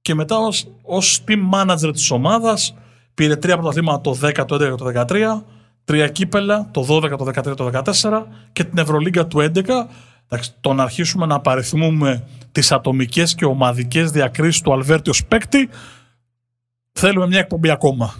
[0.00, 0.36] Και μετά
[0.82, 2.74] ως, team manager της ομάδας
[3.14, 5.55] πήρε τρία πρωταθλήματα το 10, το 11 και το 13,
[5.86, 7.70] τρία κύπελα το 12, το 13, το
[8.02, 8.22] 14
[8.52, 9.86] και την Ευρωλίγκα του 11
[10.28, 15.68] Εντάξει, το να αρχίσουμε να απαριθμούμε τις ατομικές και ομαδικές διακρίσεις του Αλβέρτιο παίκτη
[16.92, 18.14] θέλουμε μια εκπομπή ακόμα.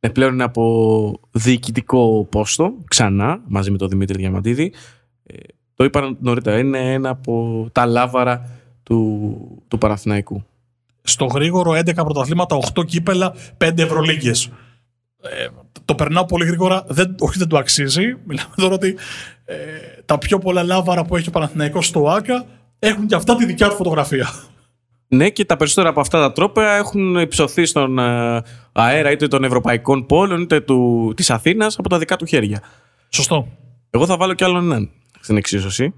[0.00, 4.72] Ε, πλέον είναι από διοικητικό πόστο, ξανά, μαζί με τον Δημήτρη Διαμαντίδη.
[5.22, 5.34] Ε,
[5.74, 8.48] το είπα νωρίτερα, είναι ένα από τα λάβαρα
[8.82, 10.44] του, του Παναθηναϊκού.
[11.02, 14.50] Στο γρήγορο 11 πρωταθλήματα, 8 κύπελα, 5 Ευρωλίγκες.
[15.30, 15.48] Ε,
[15.84, 18.16] το περνάω πολύ γρήγορα, δεν, όχι δεν το αξίζει.
[18.24, 18.96] Μιλάμε τώρα ότι
[19.44, 19.54] ε,
[20.04, 22.46] τα πιο πολλά λάβαρα που έχει ο Παναθηναϊκός στο ΆΚΑ
[22.78, 24.28] έχουν και αυτά τη δικιά του φωτογραφία.
[25.08, 29.44] Ναι, και τα περισσότερα από αυτά τα τρόπια έχουν υψωθεί στον ε, αέρα είτε των
[29.44, 32.62] ευρωπαϊκών πόλεων είτε του, της Αθήνας από τα δικά του χέρια.
[33.08, 33.48] Σωστό.
[33.90, 35.94] Εγώ θα βάλω κι άλλον έναν στην εξίσωση,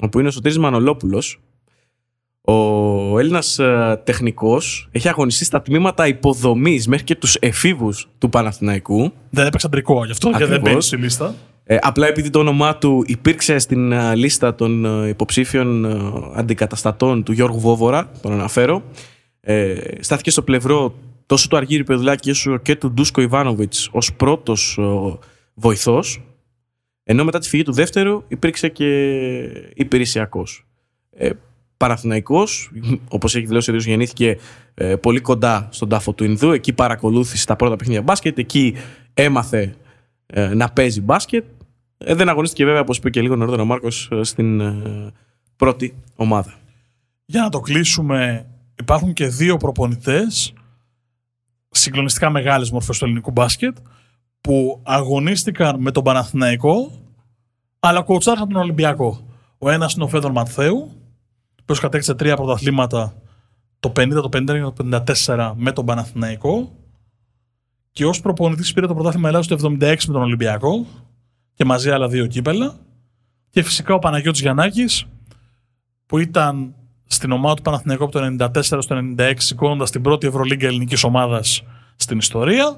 [0.00, 1.40] όπου είναι ο Σωτήρης Μανολόπουλος,
[2.42, 9.12] ο Έλληνας ε, τεχνικός έχει αγωνιστεί στα τμήματα υποδομής μέχρι και τους εφήβους του Παναθηναϊκού.
[9.30, 11.34] Δεν έπαιξε αντρικό γι' αυτό και δεν μπαίνει στη λίστα.
[11.64, 15.86] Ε, απλά επειδή το όνομά του υπήρξε στην ε, λίστα των ε, υποψήφιων
[16.34, 18.82] αντικαταστατών του Γιώργου Βόβορα, τον αναφέρω,
[19.40, 20.94] ε, στάθηκε στο πλευρό
[21.26, 24.78] τόσο του Αργύρι Πεδουλάκη όσο και του Ντούσκο Ιβάνοβιτς ως πρώτος
[25.54, 26.22] βοηθός.
[27.04, 28.86] Ενώ μετά τη φυγή του δεύτερου υπήρξε και
[29.74, 30.66] υπηρεσιακός.
[31.10, 31.30] Ε,
[31.80, 32.70] Παναθηναϊκός,
[33.08, 34.38] όπως έχει δηλώσει ο γεννήθηκε
[34.74, 36.50] ε, πολύ κοντά στον τάφο του Ινδού.
[36.50, 38.38] Εκεί παρακολούθησε τα πρώτα παιχνίδια μπάσκετ.
[38.38, 38.74] Εκεί
[39.14, 39.74] έμαθε
[40.26, 41.44] ε, να παίζει μπάσκετ.
[41.98, 44.62] Ε, δεν αγωνίστηκε βέβαια, όπως είπε και λίγο νωρίτερα ο Μάρκος, στην
[45.56, 46.54] πρώτη ομάδα.
[47.24, 48.46] Για να το κλείσουμε,
[48.78, 50.52] υπάρχουν και δύο προπονητές
[51.70, 53.76] συγκλονιστικά μεγάλες μορφές του ελληνικού μπάσκετ
[54.40, 56.92] που αγωνίστηκαν με τον Παναθηναϊκό
[57.80, 59.24] αλλά κοουτσάρχαν τον Ολυμπιακό.
[59.58, 60.99] Ο ένας είναι ο Φέδων Μαθαίου
[61.70, 63.14] οποίο κατέκτησε τρία πρωταθλήματα
[63.80, 66.72] το 50, το 50 και το 54 με τον Παναθηναϊκό
[67.92, 70.86] και ως προπονητής πήρε το πρωτάθλημα Ελλάδα το 76 με τον Ολυμπιακό
[71.54, 72.74] και μαζί άλλα δύο κύπελα.
[73.50, 75.06] Και φυσικά ο Παναγιώτης Γιαννάκης
[76.06, 76.74] που ήταν
[77.06, 81.62] στην ομάδα του Παναθηναϊκού από το 94 στο 96 σηκώνοντα την πρώτη Ευρωλίγκα ελληνικής ομάδας
[81.96, 82.76] στην ιστορία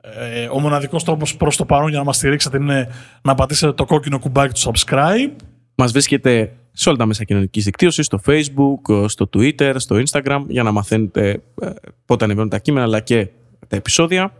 [0.00, 2.88] ε, ο μοναδικός τρόπος προς το παρόν για να μας στηρίξετε είναι
[3.22, 5.32] να πατήσετε το κόκκινο κουμπάκι του subscribe.
[5.74, 10.62] Μας βρίσκεται σε όλα τα μέσα κοινωνικής δικτύωσης, στο Facebook, στο Twitter, στο Instagram, για
[10.62, 11.70] να μαθαίνετε ε,
[12.04, 13.28] πότε ανεβαίνουν τα κείμενα, αλλά και
[13.68, 14.32] τα επεισόδια.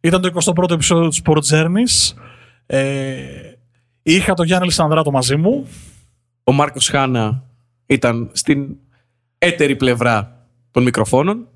[0.00, 2.16] Ήταν το 21ο επεισόδιο του Sport Journeys.
[2.66, 3.14] Ε,
[4.02, 5.66] είχα τον Γιάννη Λισανδράτο μαζί μου.
[6.44, 7.42] Ο Μάρκος Χάνα
[7.86, 8.76] ήταν στην
[9.38, 11.48] έτερη πλευρά των μικροφώνων.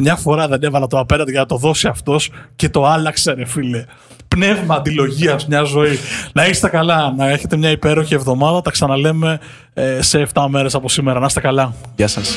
[0.00, 3.44] Μια φορά δεν έβαλα το απέναντι για να το δώσει αυτός και το άλλαξε, ρε
[3.44, 3.84] φίλε.
[4.28, 5.98] Πνεύμα αντιλογίας, μια ζωή.
[6.32, 8.60] να είστε καλά, να έχετε μια υπέροχη εβδομάδα.
[8.60, 9.38] Τα ξαναλέμε
[9.74, 11.20] ε, σε 7 μέρες από σήμερα.
[11.20, 11.74] Να είστε καλά.
[11.96, 12.36] Γεια σας.